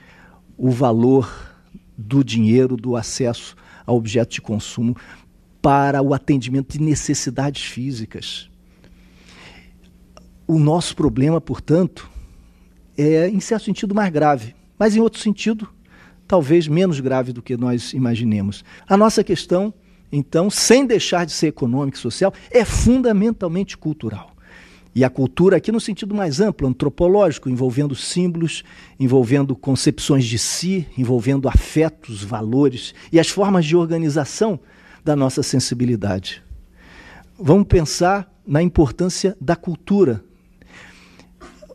[0.56, 1.54] o valor
[1.96, 3.54] do dinheiro, do acesso
[3.86, 4.96] a objetos de consumo
[5.62, 8.50] para o atendimento de necessidades físicas.
[10.46, 12.10] O nosso problema, portanto,
[12.96, 15.68] é, em certo sentido, mais grave, mas em outro sentido,
[16.26, 18.64] talvez menos grave do que nós imaginemos.
[18.88, 19.74] A nossa questão,
[20.10, 24.34] então, sem deixar de ser econômica e social, é fundamentalmente cultural.
[24.94, 28.64] E a cultura aqui no sentido mais amplo, antropológico, envolvendo símbolos,
[28.98, 34.58] envolvendo concepções de si, envolvendo afetos, valores e as formas de organização
[35.04, 36.42] da nossa sensibilidade.
[37.38, 40.24] Vamos pensar na importância da cultura.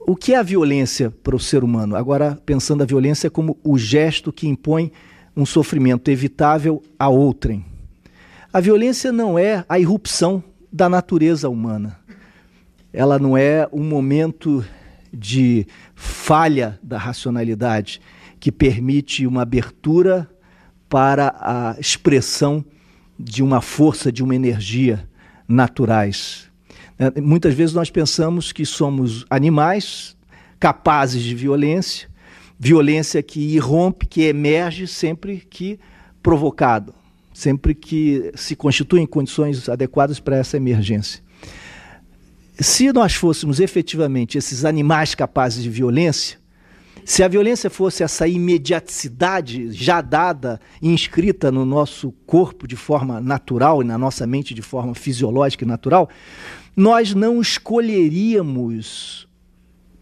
[0.07, 1.95] O que é a violência para o ser humano?
[1.95, 4.91] Agora, pensando a violência como o gesto que impõe
[5.35, 7.65] um sofrimento evitável a outrem.
[8.53, 11.97] A violência não é a irrupção da natureza humana
[12.95, 14.65] ela não é um momento
[15.11, 17.99] de falha da racionalidade
[18.39, 20.29] que permite uma abertura
[20.87, 22.63] para a expressão
[23.19, 25.09] de uma força, de uma energia
[25.45, 26.49] naturais.
[26.97, 30.15] É, muitas vezes nós pensamos que somos animais
[30.59, 32.09] capazes de violência,
[32.57, 35.79] violência que irrompe, que emerge sempre que
[36.23, 36.93] provocado,
[37.33, 41.23] sempre que se constituem condições adequadas para essa emergência.
[42.57, 46.39] Se nós fôssemos efetivamente esses animais capazes de violência,
[47.07, 53.21] Se a violência fosse essa imediaticidade já dada e inscrita no nosso corpo de forma
[53.21, 56.09] natural e na nossa mente de forma fisiológica e natural,
[56.75, 59.27] nós não escolheríamos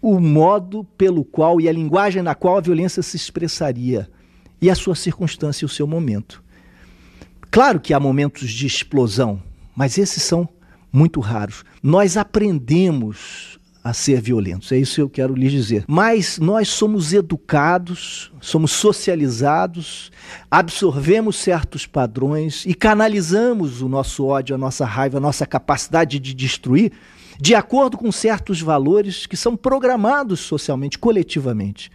[0.02, 4.10] o modo pelo qual e a linguagem na qual a violência se expressaria
[4.62, 6.44] e a sua circunstância e o seu momento.
[7.52, 9.42] Claro que há momentos de explosão,
[9.76, 10.50] mas esses são
[10.92, 11.64] muito raros.
[11.82, 14.72] Nós aprendemos a ser violentos.
[14.72, 15.84] É isso que eu quero lhes dizer.
[15.88, 20.10] Mas nós somos educados, somos socializados,
[20.50, 26.34] absorvemos certos padrões e canalizamos o nosso ódio, a nossa raiva, a nossa capacidade de
[26.34, 26.92] destruir
[27.40, 31.92] de acordo com certos valores que são programados socialmente, coletivamente.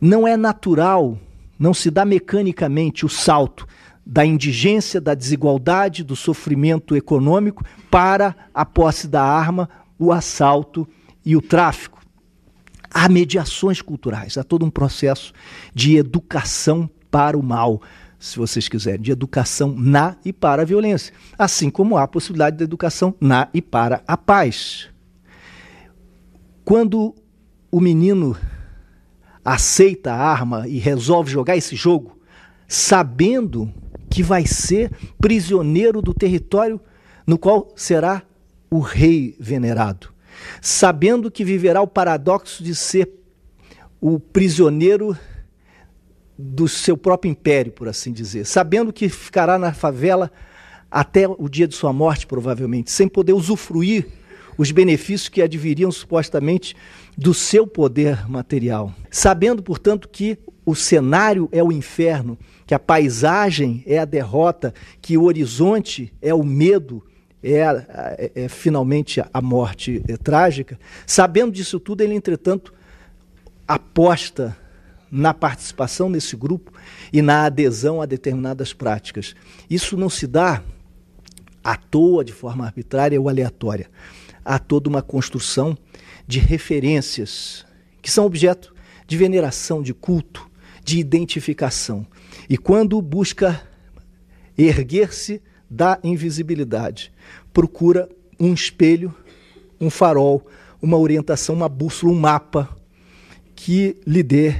[0.00, 1.18] Não é natural,
[1.58, 3.66] não se dá mecanicamente o salto
[4.04, 10.88] da indigência, da desigualdade, do sofrimento econômico para a posse da arma o assalto
[11.24, 12.00] e o tráfico.
[12.90, 15.32] Há mediações culturais, há todo um processo
[15.74, 17.82] de educação para o mal,
[18.18, 22.56] se vocês quiserem, de educação na e para a violência, assim como há a possibilidade
[22.56, 24.88] de educação na e para a paz.
[26.64, 27.14] Quando
[27.70, 28.36] o menino
[29.44, 32.18] aceita a arma e resolve jogar esse jogo,
[32.66, 33.72] sabendo
[34.10, 36.80] que vai ser prisioneiro do território
[37.26, 38.22] no qual será
[38.70, 40.12] o rei venerado,
[40.60, 43.10] sabendo que viverá o paradoxo de ser
[44.00, 45.16] o prisioneiro
[46.38, 50.30] do seu próprio império, por assim dizer, sabendo que ficará na favela
[50.90, 54.06] até o dia de sua morte, provavelmente, sem poder usufruir
[54.56, 56.76] os benefícios que adviriam supostamente
[57.16, 63.82] do seu poder material, sabendo, portanto, que o cenário é o inferno, que a paisagem
[63.86, 67.02] é a derrota, que o horizonte é o medo,
[67.42, 72.74] é, é, é finalmente a morte é, trágica, sabendo disso tudo, ele, entretanto,
[73.66, 74.56] aposta
[75.10, 76.72] na participação nesse grupo
[77.12, 79.34] e na adesão a determinadas práticas.
[79.68, 80.62] Isso não se dá
[81.62, 83.90] à toa, de forma arbitrária ou aleatória.
[84.44, 85.76] Há toda uma construção
[86.26, 87.64] de referências
[88.02, 88.74] que são objeto
[89.06, 90.48] de veneração, de culto,
[90.84, 92.06] de identificação.
[92.48, 93.62] E quando busca
[94.56, 97.12] erguer-se da invisibilidade,
[97.52, 98.08] procura
[98.38, 99.14] um espelho,
[99.80, 100.46] um farol,
[100.80, 102.68] uma orientação, uma bússola, um mapa
[103.54, 104.54] que lhe dê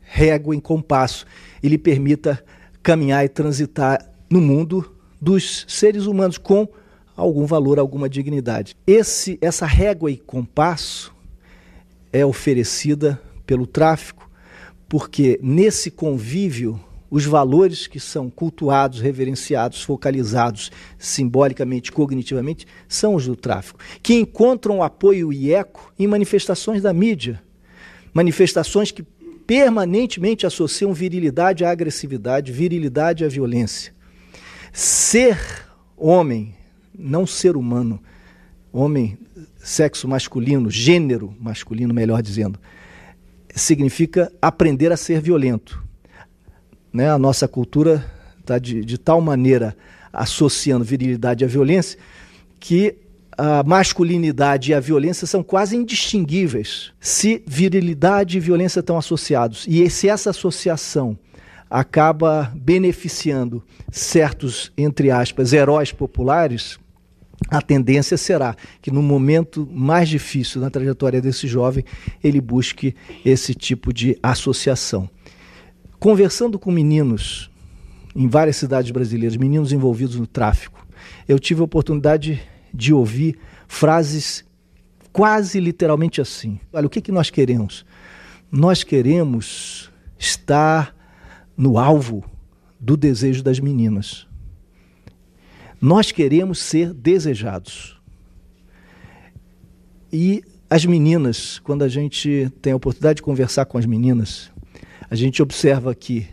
[0.00, 1.26] régua em compasso
[1.62, 2.42] e lhe permita
[2.82, 6.66] caminhar e transitar no mundo dos seres humanos com
[7.16, 8.76] algum valor, alguma dignidade.
[8.86, 11.12] Esse, essa régua e compasso
[12.12, 14.28] é oferecida pelo tráfico,
[14.88, 16.80] porque nesse convívio
[17.10, 24.82] os valores que são cultuados, reverenciados, focalizados simbolicamente, cognitivamente, são os do tráfico, que encontram
[24.82, 27.42] apoio e eco em manifestações da mídia,
[28.14, 33.92] manifestações que permanentemente associam virilidade à agressividade, virilidade à violência.
[34.72, 35.36] Ser
[35.96, 36.54] homem,
[36.96, 38.00] não ser humano,
[38.72, 39.18] homem,
[39.56, 42.60] sexo masculino, gênero masculino, melhor dizendo,
[43.52, 45.89] significa aprender a ser violento
[46.92, 47.10] né?
[47.10, 48.04] A nossa cultura
[48.40, 49.76] está de, de tal maneira
[50.12, 51.98] associando virilidade à violência
[52.58, 52.96] que
[53.38, 59.64] a masculinidade e a violência são quase indistinguíveis se virilidade e violência estão associados.
[59.66, 61.16] E se essa associação
[61.70, 66.78] acaba beneficiando certos, entre aspas, heróis populares,
[67.48, 71.84] a tendência será que no momento mais difícil na trajetória desse jovem,
[72.22, 75.08] ele busque esse tipo de associação.
[76.00, 77.50] Conversando com meninos
[78.16, 80.86] em várias cidades brasileiras, meninos envolvidos no tráfico,
[81.28, 82.40] eu tive a oportunidade
[82.72, 83.38] de ouvir
[83.68, 84.42] frases
[85.12, 87.84] quase literalmente assim: Olha, o que, que nós queremos?
[88.50, 90.96] Nós queremos estar
[91.54, 92.24] no alvo
[92.80, 94.26] do desejo das meninas.
[95.78, 98.00] Nós queremos ser desejados.
[100.10, 104.50] E as meninas, quando a gente tem a oportunidade de conversar com as meninas,
[105.10, 106.28] a gente observa que,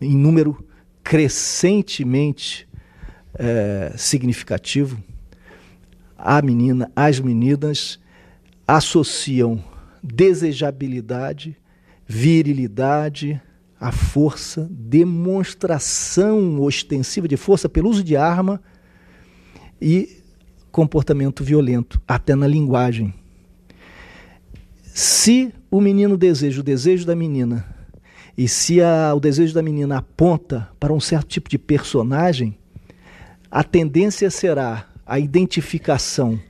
[0.00, 0.66] em número
[1.04, 2.68] crescentemente
[3.34, 5.00] é, significativo,
[6.18, 8.00] a menina, as meninas
[8.66, 9.62] associam
[10.02, 11.56] desejabilidade,
[12.04, 13.40] virilidade,
[13.78, 18.60] a força, demonstração ostensiva de força pelo uso de arma
[19.80, 20.20] e
[20.72, 23.14] comportamento violento, até na linguagem.
[24.82, 27.79] Se o menino deseja o desejo da menina
[28.40, 32.56] e se a, o desejo da menina aponta para um certo tipo de personagem,
[33.50, 36.40] a tendência será a identificação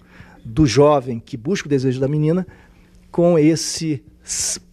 [0.44, 2.46] do jovem que busca o desejo da menina
[3.10, 4.04] com esse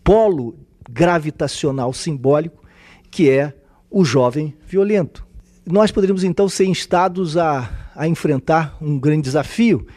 [0.03, 2.63] polo gravitacional simbólico
[3.09, 3.51] que é
[3.89, 5.25] o jovem violento.
[5.65, 9.87] Nós poderíamos então ser instados a, a enfrentar um grande desafio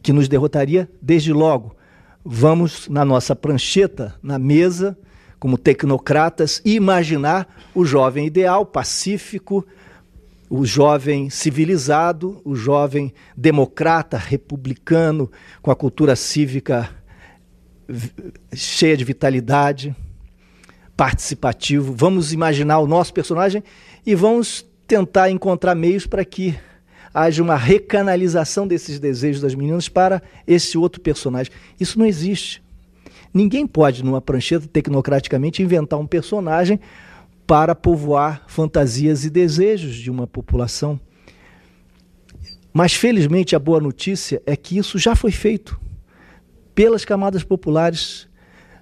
[0.00, 1.76] que nos derrotaria desde logo.
[2.24, 4.96] Vamos na nossa prancheta, na mesa,
[5.40, 9.66] como tecnocratas, imaginar o jovem ideal, pacífico,
[10.50, 15.30] o jovem civilizado, o jovem democrata, republicano,
[15.62, 16.90] com a cultura cívica
[18.52, 19.96] cheia de vitalidade,
[20.96, 21.94] participativo.
[21.96, 23.64] Vamos imaginar o nosso personagem
[24.04, 26.54] e vamos tentar encontrar meios para que
[27.14, 31.50] haja uma recanalização desses desejos das meninas para esse outro personagem.
[31.78, 32.62] Isso não existe.
[33.32, 36.80] Ninguém pode, numa prancheta, tecnocraticamente, inventar um personagem
[37.46, 41.00] para povoar fantasias e desejos de uma população.
[42.72, 45.80] Mas, felizmente, a boa notícia é que isso já foi feito
[46.74, 48.28] pelas camadas populares,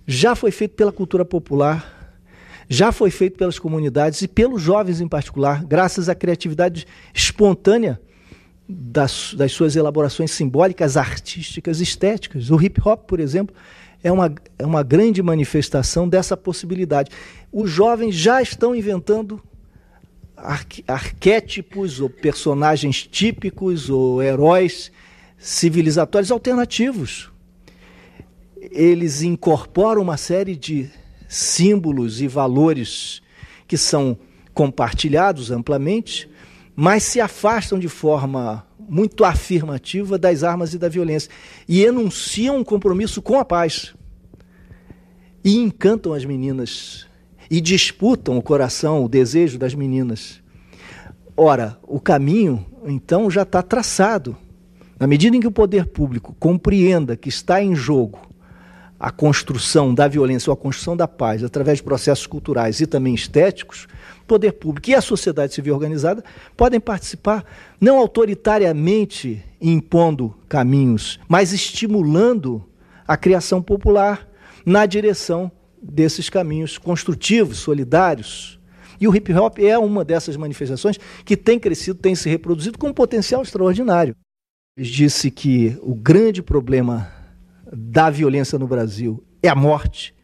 [0.06, 2.14] já foi feito pela cultura popular,
[2.68, 7.98] já foi feito pelas comunidades e pelos jovens em particular, graças à criatividade espontânea
[8.68, 12.50] das, das suas elaborações simbólicas, artísticas, estéticas.
[12.50, 13.56] O hip hop, por exemplo,
[14.02, 17.10] é uma, é uma grande manifestação dessa possibilidade.
[17.52, 19.42] Os jovens já estão inventando
[20.86, 24.92] arquétipos ou personagens típicos ou heróis
[25.36, 27.30] civilizatórios alternativos.
[28.60, 30.90] Eles incorporam uma série de
[31.28, 33.20] símbolos e valores
[33.66, 34.16] que são
[34.54, 36.28] compartilhados amplamente,
[36.74, 41.30] mas se afastam de forma muito afirmativa das armas e da violência
[41.68, 43.94] e enunciam um compromisso com a paz.
[45.44, 47.06] E encantam as meninas
[47.50, 50.40] e disputam o coração, o desejo das meninas.
[51.36, 54.36] Ora, o caminho então já está traçado.
[54.98, 58.28] Na medida em que o poder público compreenda que está em jogo
[58.98, 63.14] a construção da violência ou a construção da paz através de processos culturais e também
[63.14, 63.86] estéticos,
[64.26, 66.24] poder público e a sociedade civil organizada
[66.56, 67.44] podem participar,
[67.80, 72.64] não autoritariamente impondo caminhos, mas estimulando
[73.06, 74.28] a criação popular
[74.66, 78.58] na direção desses caminhos construtivos, solidários.
[79.00, 82.88] E o hip hop é uma dessas manifestações que tem crescido, tem se reproduzido com
[82.88, 84.14] um potencial extraordinário.
[84.76, 87.17] Disse que o grande problema
[87.72, 90.14] da violência no Brasil é a morte,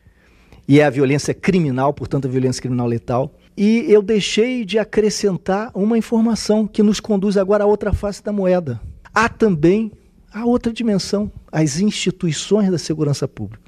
[0.67, 3.35] e é a violência criminal, portanto, a violência criminal letal.
[3.57, 8.33] E eu deixei de acrescentar uma informação que nos conduz agora à outra face da
[8.33, 8.81] moeda.
[9.15, 9.93] Há também
[10.33, 13.63] a outra dimensão, as instituições da segurança pública.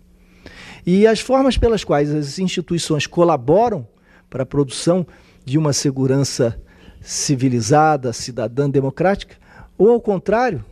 [0.84, 3.86] E as formas pelas quais as instituições colaboram
[4.28, 5.06] para a produção
[5.44, 6.60] de uma segurança
[7.00, 9.36] civilizada, cidadã, democrática,
[9.78, 10.64] ou ao contrário,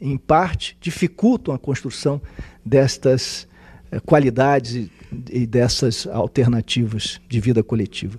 [0.00, 2.20] em parte, dificultam a construção
[2.64, 3.48] destas
[3.90, 4.90] eh, qualidades
[5.30, 8.18] e dessas alternativas de vida coletiva.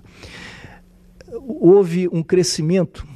[1.46, 3.06] Houve um crescimento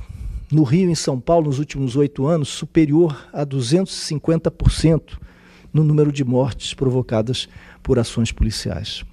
[0.51, 5.18] no Rio e em São Paulo nos últimos oito anos superior a 250%
[5.72, 7.49] no número de mortes provocadas
[7.83, 9.05] por ações policiais.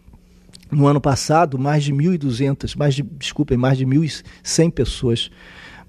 [0.72, 5.32] No ano passado, mais de 1.200, mais de, desculpem, mais de 1.100 pessoas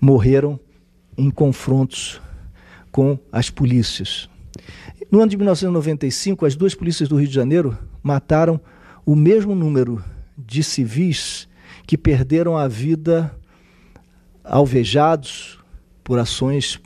[0.00, 0.58] morreram
[1.16, 2.20] em confrontos
[2.90, 4.28] com as polícias.
[5.10, 8.60] No ano de 1995, as duas polícias do Rio de Janeiro mataram
[9.04, 10.02] o mesmo número
[10.36, 11.48] de civis
[11.86, 13.34] que perderam a vida
[14.42, 15.58] alvejados
[16.02, 16.80] por ações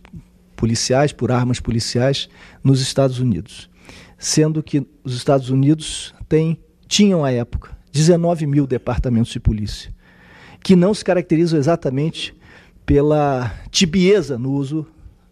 [0.57, 2.29] policiais, por armas policiais
[2.63, 3.71] nos Estados Unidos.
[4.19, 9.95] Sendo que os Estados Unidos têm, tinham à época 19 mil departamentos de polícia,
[10.63, 12.35] que não se caracterizam exatamente
[12.85, 14.87] pela tibieza no uso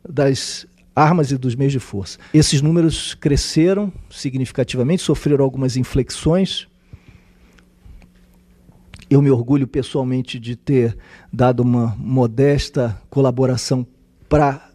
[0.08, 0.66] das
[0.96, 2.18] armas e dos meios de força.
[2.32, 6.66] Esses números cresceram significativamente, sofreram algumas inflexões.
[9.10, 10.96] Eu me orgulho pessoalmente de ter
[11.30, 13.86] dado uma modesta colaboração
[14.26, 14.70] para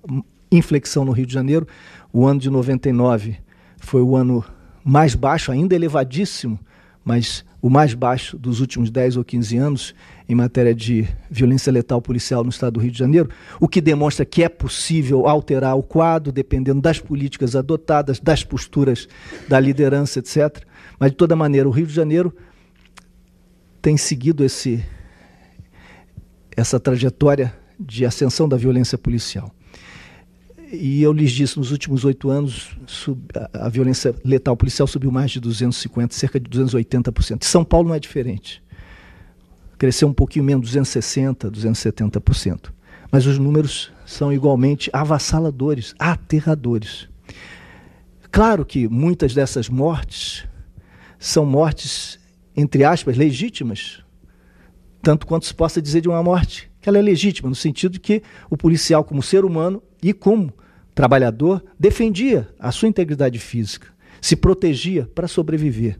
[0.51, 1.67] inflexão no Rio de Janeiro.
[2.13, 3.38] O ano de 99
[3.78, 4.45] foi o ano
[4.84, 6.59] mais baixo, ainda elevadíssimo,
[7.03, 9.95] mas o mais baixo dos últimos 10 ou 15 anos
[10.28, 14.26] em matéria de violência letal policial no estado do Rio de Janeiro, o que demonstra
[14.26, 19.07] que é possível alterar o quadro dependendo das políticas adotadas, das posturas
[19.47, 20.64] da liderança, etc.
[20.99, 22.36] Mas, de toda maneira, o Rio de Janeiro
[23.82, 24.84] tem seguido esse,
[26.55, 29.51] essa trajetória de ascensão da violência policial.
[30.72, 35.11] E eu lhes disse, nos últimos oito anos, sub, a, a, violência letal policial subiu
[35.11, 37.43] mais de 250, cerca de 280%.
[37.43, 38.63] São Paulo não é diferente.
[39.78, 42.72] Cresceu um pouquinho menos, 260%, 270%.
[43.11, 47.09] Mas os números são igualmente avassaladores, aterradores.
[48.32, 50.47] Claro que muitas dessas mortes
[51.19, 52.17] são mortes,
[52.55, 54.01] entre aspas, legítimas,
[55.01, 57.99] tanto quanto se possa dizer de uma morte que ela é legítima, no sentido de
[57.99, 60.53] que o policial, como ser humano e como
[60.93, 63.87] trabalhador, defendia a sua integridade física,
[64.19, 65.99] se protegia para sobreviver,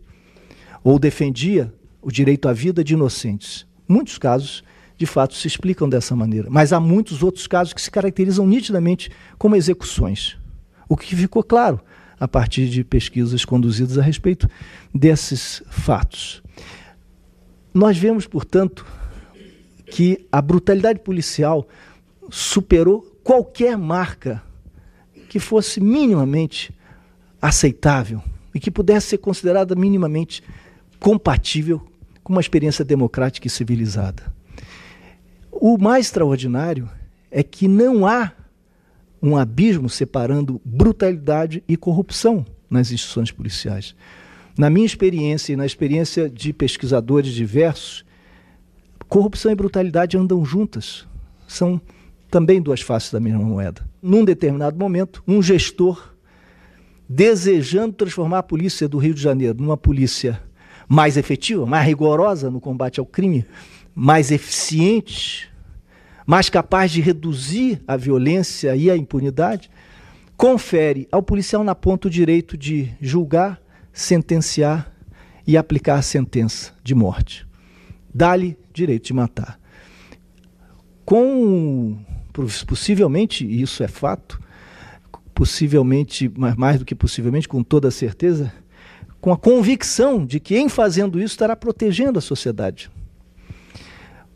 [0.84, 3.66] ou defendia o direito à vida de inocentes.
[3.88, 4.64] Muitos casos,
[4.98, 9.10] de fato, se explicam dessa maneira, mas há muitos outros casos que se caracterizam nitidamente
[9.38, 10.38] como execuções.
[10.88, 11.80] O que ficou claro
[12.20, 14.48] a partir de pesquisas conduzidas a respeito
[14.94, 16.44] desses fatos.
[17.74, 18.86] Nós vemos, portanto,
[19.88, 21.68] que a brutalidade policial
[22.30, 24.44] superou qualquer marca
[25.32, 26.76] que fosse minimamente
[27.42, 28.22] aceitável
[28.54, 30.44] e que pudesse ser considerada minimamente
[31.00, 31.82] compatível
[32.22, 34.24] com uma experiência democrática e civilizada.
[35.50, 36.90] O mais extraordinário
[37.32, 38.34] é que não há
[39.24, 43.96] um abismo separando brutalidade e corrupção nas instituições policiais.
[44.58, 48.04] Na minha experiência e na experiência de pesquisadores diversos,
[49.08, 51.08] corrupção e brutalidade andam juntas.
[51.48, 51.80] São
[52.30, 53.90] também duas faces da mesma moeda.
[54.02, 56.16] Num determinado momento, um gestor,
[57.08, 60.42] desejando transformar a polícia do Rio de Janeiro numa polícia
[60.88, 63.46] mais efetiva, mais rigorosa no combate ao crime,
[63.94, 65.50] mais eficiente,
[66.26, 69.70] mais capaz de reduzir a violência e a impunidade,
[70.36, 73.62] confere ao policial na ponta o direito de julgar,
[73.94, 74.92] sentenciar
[75.46, 77.48] e aplicar a sentença de morte.
[78.14, 79.60] Dá-lhe direito de matar.
[81.06, 82.00] Com
[82.32, 84.40] possivelmente, e isso é fato,
[85.34, 88.54] possivelmente, mas mais do que possivelmente, com toda certeza,
[89.20, 92.90] com a convicção de que em fazendo isso estará protegendo a sociedade.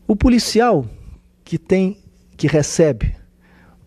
[0.07, 0.87] O policial
[1.43, 1.97] que tem,
[2.37, 3.15] que recebe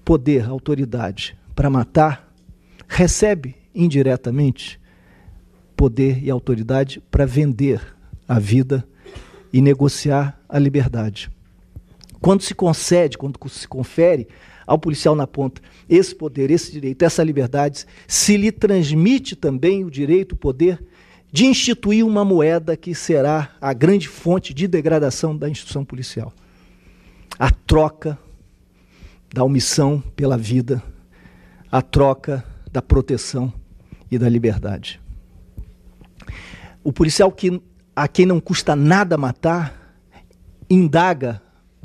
[0.04, 2.32] poder, autoridade para matar,
[2.88, 4.80] recebe indiretamente
[5.76, 7.80] poder e autoridade para vender
[8.26, 8.84] a vida
[9.52, 11.30] e negociar a liberdade.
[12.20, 14.28] Quando se concede, quando se confere
[14.66, 19.90] ao policial na ponta esse poder, esse direito, essa liberdade, se lhe transmite também o
[19.90, 20.84] direito, o poder
[21.30, 26.32] de instituir uma moeda que será a grande fonte de degradação da instituição policial
[27.38, 28.18] a troca
[29.32, 30.82] da omissão pela vida,
[31.70, 33.52] a troca da proteção
[34.10, 35.00] e da liberdade.
[36.82, 37.62] O policial que,
[37.94, 39.94] a quem não custa nada matar,
[40.68, 41.40] indaga,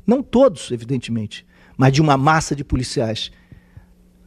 [0.06, 1.46] não todos, evidentemente,
[1.78, 3.32] mas de uma massa de policiais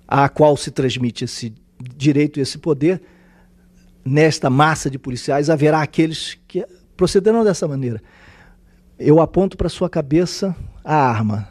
[0.07, 1.55] a qual se transmite esse
[1.97, 3.03] direito e esse poder,
[4.05, 6.65] nesta massa de policiais haverá aqueles que
[6.97, 8.03] procederão dessa maneira.
[8.99, 11.49] Eu aponto para sua cabeça a arma.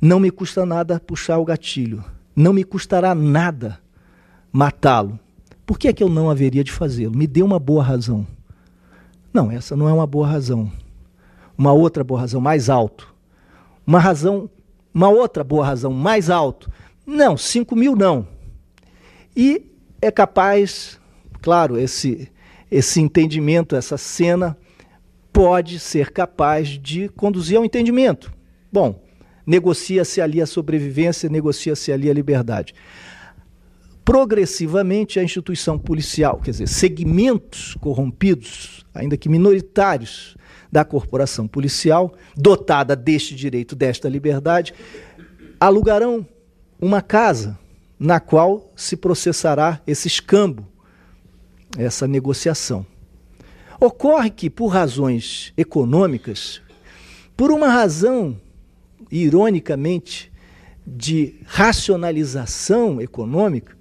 [0.00, 2.04] Não me custa nada puxar o gatilho.
[2.34, 3.80] Não me custará nada
[4.52, 5.18] matá-lo.
[5.66, 7.14] Por que é que eu não haveria de fazê-lo?
[7.14, 8.26] Me dê uma boa razão.
[9.34, 10.72] Não, essa não é uma boa razão.
[11.58, 13.12] Uma outra boa razão mais alto.
[13.88, 14.50] Uma razão,
[14.92, 16.70] uma outra boa razão mais alto.
[17.06, 18.28] Não, cinco mil não.
[19.34, 19.62] E
[20.02, 21.00] é capaz,
[21.40, 22.30] claro, esse,
[22.70, 24.58] esse entendimento, essa cena,
[25.32, 28.30] pode ser capaz de conduzir ao entendimento.
[28.70, 29.02] Bom,
[29.46, 32.74] negocia-se ali a sobrevivência, negocia-se ali a liberdade.
[34.04, 40.36] Progressivamente, a instituição policial, quer dizer, segmentos corrompidos, ainda que minoritários,
[40.70, 44.74] da corporação policial, dotada deste direito, desta liberdade,
[45.58, 46.26] alugarão
[46.80, 47.58] uma casa
[47.98, 50.66] na qual se processará esse escambo,
[51.76, 52.86] essa negociação.
[53.80, 56.60] Ocorre que, por razões econômicas,
[57.36, 58.36] por uma razão
[59.10, 60.30] ironicamente,
[60.96, 63.76] de racionalização econômica,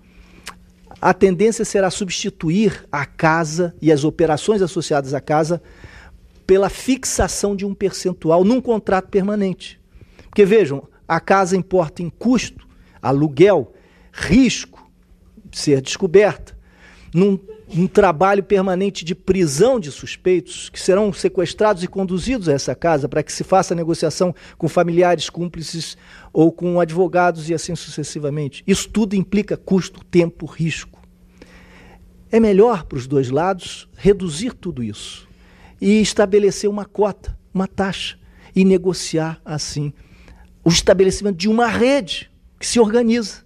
[1.00, 5.62] a tendência será substituir a casa e as operações associadas à casa
[6.48, 9.80] pela fixação de um percentual num contrato permanente.
[10.30, 12.66] Porque vejam, a casa importa em custo,
[13.02, 13.74] aluguel,
[14.14, 14.89] risco
[15.45, 16.58] de ser descoberta,
[17.14, 17.38] num
[17.70, 23.10] um trabalho permanente de prisão de suspeitos que serão sequestrados e conduzidos a essa casa
[23.10, 25.98] para que se faça a negociação com familiares, cúmplices
[26.32, 28.64] ou com advogados e assim sucessivamente.
[28.66, 30.98] Isso tudo implica custo, tempo, risco.
[32.32, 35.26] É melhor para os dois lados reduzir tudo isso
[35.80, 38.17] e estabelecer uma cota, uma taxa
[38.55, 39.93] e negociar assim
[40.67, 43.45] o estabelecimento de uma rede que se organiza.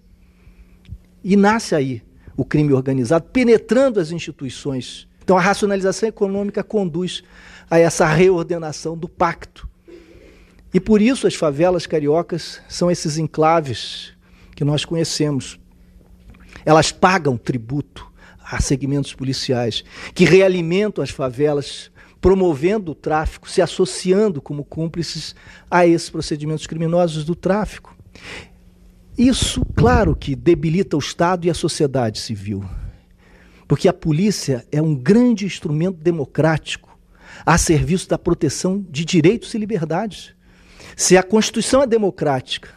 [1.22, 2.02] E nasce aí
[2.36, 5.06] o crime organizado, penetrando as instituições.
[5.22, 7.22] Então, a racionalização econômica conduz
[7.70, 9.68] a essa reordenação do pacto.
[10.74, 14.14] E por isso as favelas cariocas são esses enclaves
[14.56, 15.60] que nós conhecemos.
[16.64, 18.10] Elas pagam tributo
[18.42, 21.91] a segmentos policiais que realimentam as favelas,
[22.22, 25.34] promovendo o tráfico, se associando como cúmplices
[25.68, 27.96] a esses procedimentos criminosos do tráfico.
[29.18, 32.64] Isso, claro, que debilita o Estado e a sociedade civil,
[33.66, 36.96] porque a polícia é um grande instrumento democrático
[37.44, 40.32] a serviço da proteção de direitos e liberdades.
[40.96, 42.68] Se a Constituição é democrática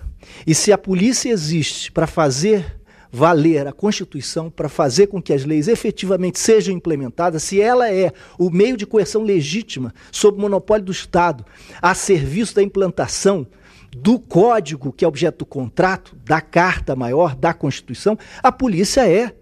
[0.47, 2.81] e se a polícia existe para fazer
[3.15, 8.11] valer a Constituição para fazer com que as leis efetivamente sejam implementadas, se ela é
[8.37, 11.45] o meio de coerção legítima sob o monopólio do Estado
[11.81, 13.47] a serviço da implantação
[13.95, 19.33] do código que é objeto do contrato, da carta maior, da Constituição, a polícia é,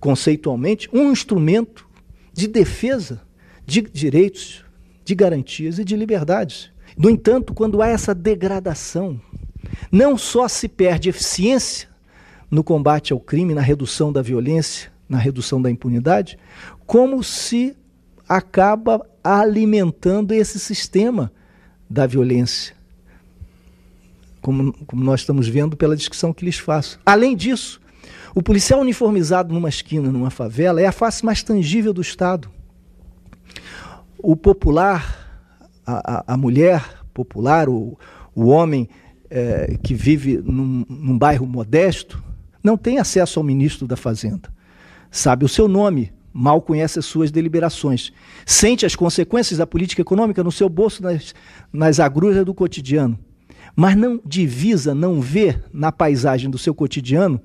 [0.00, 1.88] conceitualmente, um instrumento
[2.32, 3.22] de defesa
[3.64, 4.64] de direitos,
[5.04, 6.72] de garantias e de liberdades.
[6.98, 9.20] No entanto, quando há essa degradação,
[9.92, 11.91] não só se perde eficiência
[12.52, 16.38] no combate ao crime, na redução da violência, na redução da impunidade,
[16.86, 17.74] como se
[18.28, 21.32] acaba alimentando esse sistema
[21.88, 22.74] da violência.
[24.42, 27.00] Como, como, nós estamos vendo pela descrição que lhes faço.
[27.06, 27.80] Além disso,
[28.34, 32.50] o policial uniformizado numa esquina, numa favela, é a face mais tangível do Estado.
[34.18, 37.98] O popular, a, a, mulher popular, o,
[38.34, 38.90] o homem
[39.30, 42.22] é, que vive num, num bairro modesto,
[42.62, 44.52] não tem acesso ao ministro da Fazenda.
[45.10, 48.12] Sabe o seu nome, mal conhece as suas deliberações.
[48.46, 51.34] Sente as consequências da política econômica no seu bolso, nas,
[51.72, 53.18] nas agruras do cotidiano.
[53.74, 57.40] Mas não divisa, não vê na paisagem do seu cotidiano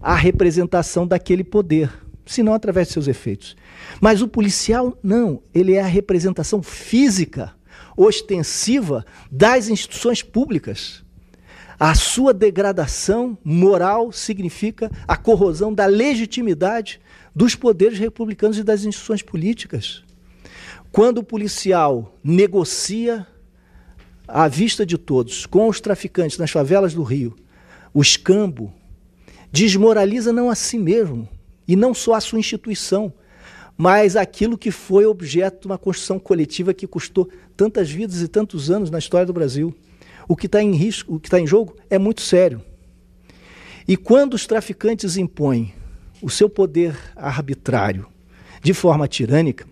[0.00, 1.90] a representação daquele poder,
[2.26, 3.56] senão através de seus efeitos.
[4.00, 7.52] Mas o policial, não, ele é a representação física,
[7.96, 11.01] ostensiva das instituições públicas.
[11.84, 17.00] A sua degradação moral significa a corrosão da legitimidade
[17.34, 20.04] dos poderes republicanos e das instituições políticas.
[20.92, 23.26] Quando o policial negocia
[24.28, 27.34] à vista de todos com os traficantes nas favelas do Rio
[27.92, 28.72] o escambo,
[29.50, 31.28] desmoraliza não a si mesmo
[31.66, 33.12] e não só a sua instituição,
[33.76, 38.70] mas aquilo que foi objeto de uma construção coletiva que custou tantas vidas e tantos
[38.70, 39.74] anos na história do Brasil.
[40.28, 42.62] O que está em risco, o que está em jogo é muito sério.
[43.86, 45.74] E quando os traficantes impõem
[46.20, 48.06] o seu poder arbitrário
[48.62, 49.66] de forma tirânica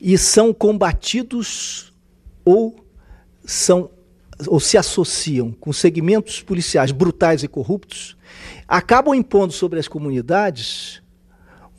[0.00, 1.92] e são combatidos
[2.44, 2.84] ou
[3.44, 3.90] são
[4.46, 8.16] ou se associam com segmentos policiais brutais e corruptos,
[8.68, 11.02] acabam impondo sobre as comunidades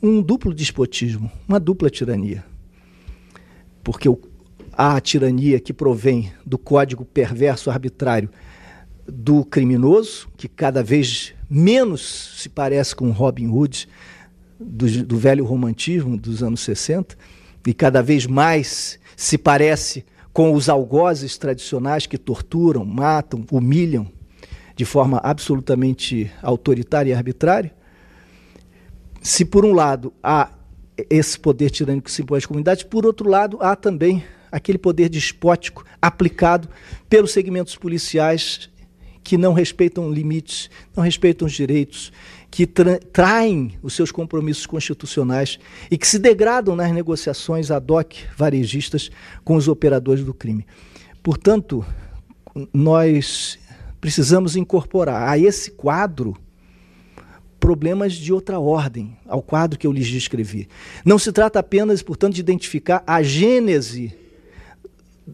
[0.02, 2.44] um duplo despotismo, uma dupla tirania.
[3.82, 4.20] Porque o,
[4.72, 8.30] a tirania que provém do código perverso arbitrário
[9.06, 13.88] do criminoso, que cada vez menos se parece com Robin Hood
[14.58, 17.16] do, do velho romantismo dos anos 60,
[17.66, 24.06] e cada vez mais se parece com os algozes tradicionais que torturam, matam, humilham
[24.76, 27.74] de forma absolutamente autoritária e arbitrária.
[29.20, 30.52] Se por um lado há
[31.10, 35.08] esse poder tirânico que se impõe às comunidades, por outro lado há também aquele poder
[35.08, 36.68] despótico aplicado
[37.08, 38.70] pelos segmentos policiais
[39.22, 42.12] que não respeitam limites, não respeitam os direitos,
[42.50, 45.58] que tra traem os seus compromissos constitucionais
[45.90, 49.10] e que se degradam nas negociações ad hoc varejistas
[49.44, 50.66] com os operadores do crime.
[51.22, 51.84] Portanto,
[52.72, 53.58] nós
[54.00, 56.36] precisamos incorporar a esse quadro
[57.60, 60.66] problemas de outra ordem, ao quadro que eu lhes descrevi.
[61.04, 64.14] Não se trata apenas, portanto, de identificar a gênese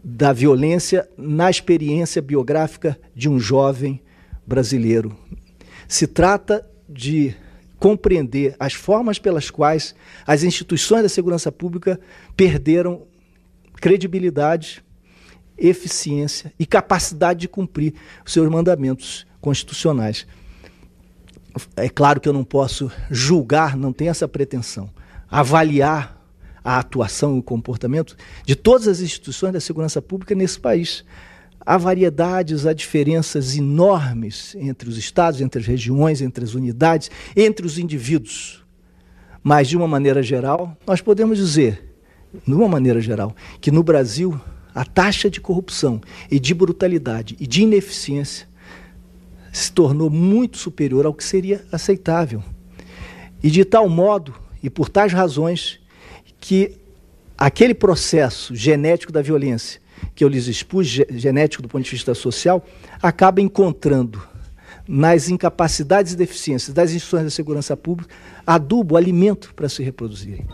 [0.03, 4.01] da violência na experiência biográfica de um jovem
[4.47, 5.17] brasileiro.
[5.89, 7.35] Se trata de
[7.79, 9.95] compreender as formas pelas quais
[10.27, 12.01] as instituições da segurança pública
[12.37, 13.03] perderam
[13.75, 14.83] credibilidade,
[15.59, 17.95] eficiência e capacidade de cumprir
[18.25, 20.27] os seus mandamentos constitucionais.
[21.77, 24.91] É claro que eu não posso julgar, não tenho essa pretensão,
[25.31, 26.16] avaliar
[26.67, 31.05] a atuação e o comportamento de todas as instituições da segurança pública nesse país.
[31.65, 37.65] Há variedades, há diferenças enormes entre os estados, entre as regiões, entre as unidades, entre
[37.65, 38.65] os indivíduos.
[39.45, 41.95] Mas, de uma maneira geral, nós podemos dizer,
[42.45, 44.39] de uma maneira geral, que no Brasil
[44.75, 48.49] a taxa de corrupção e de brutalidade e de ineficiência
[49.53, 52.43] se tornou muito superior ao que seria aceitável.
[53.41, 55.79] E de tal modo, e por tais razões,
[56.47, 56.77] que
[57.37, 59.81] aquele processo genético da violência
[60.15, 62.65] que eu lhes expus, genético do ponto de vista social,
[63.03, 64.23] acaba encontrando
[64.87, 68.15] nas incapacidades e deficiências das instituições da segurança pública,
[68.47, 70.47] adubo, alimento para se reproduzirem.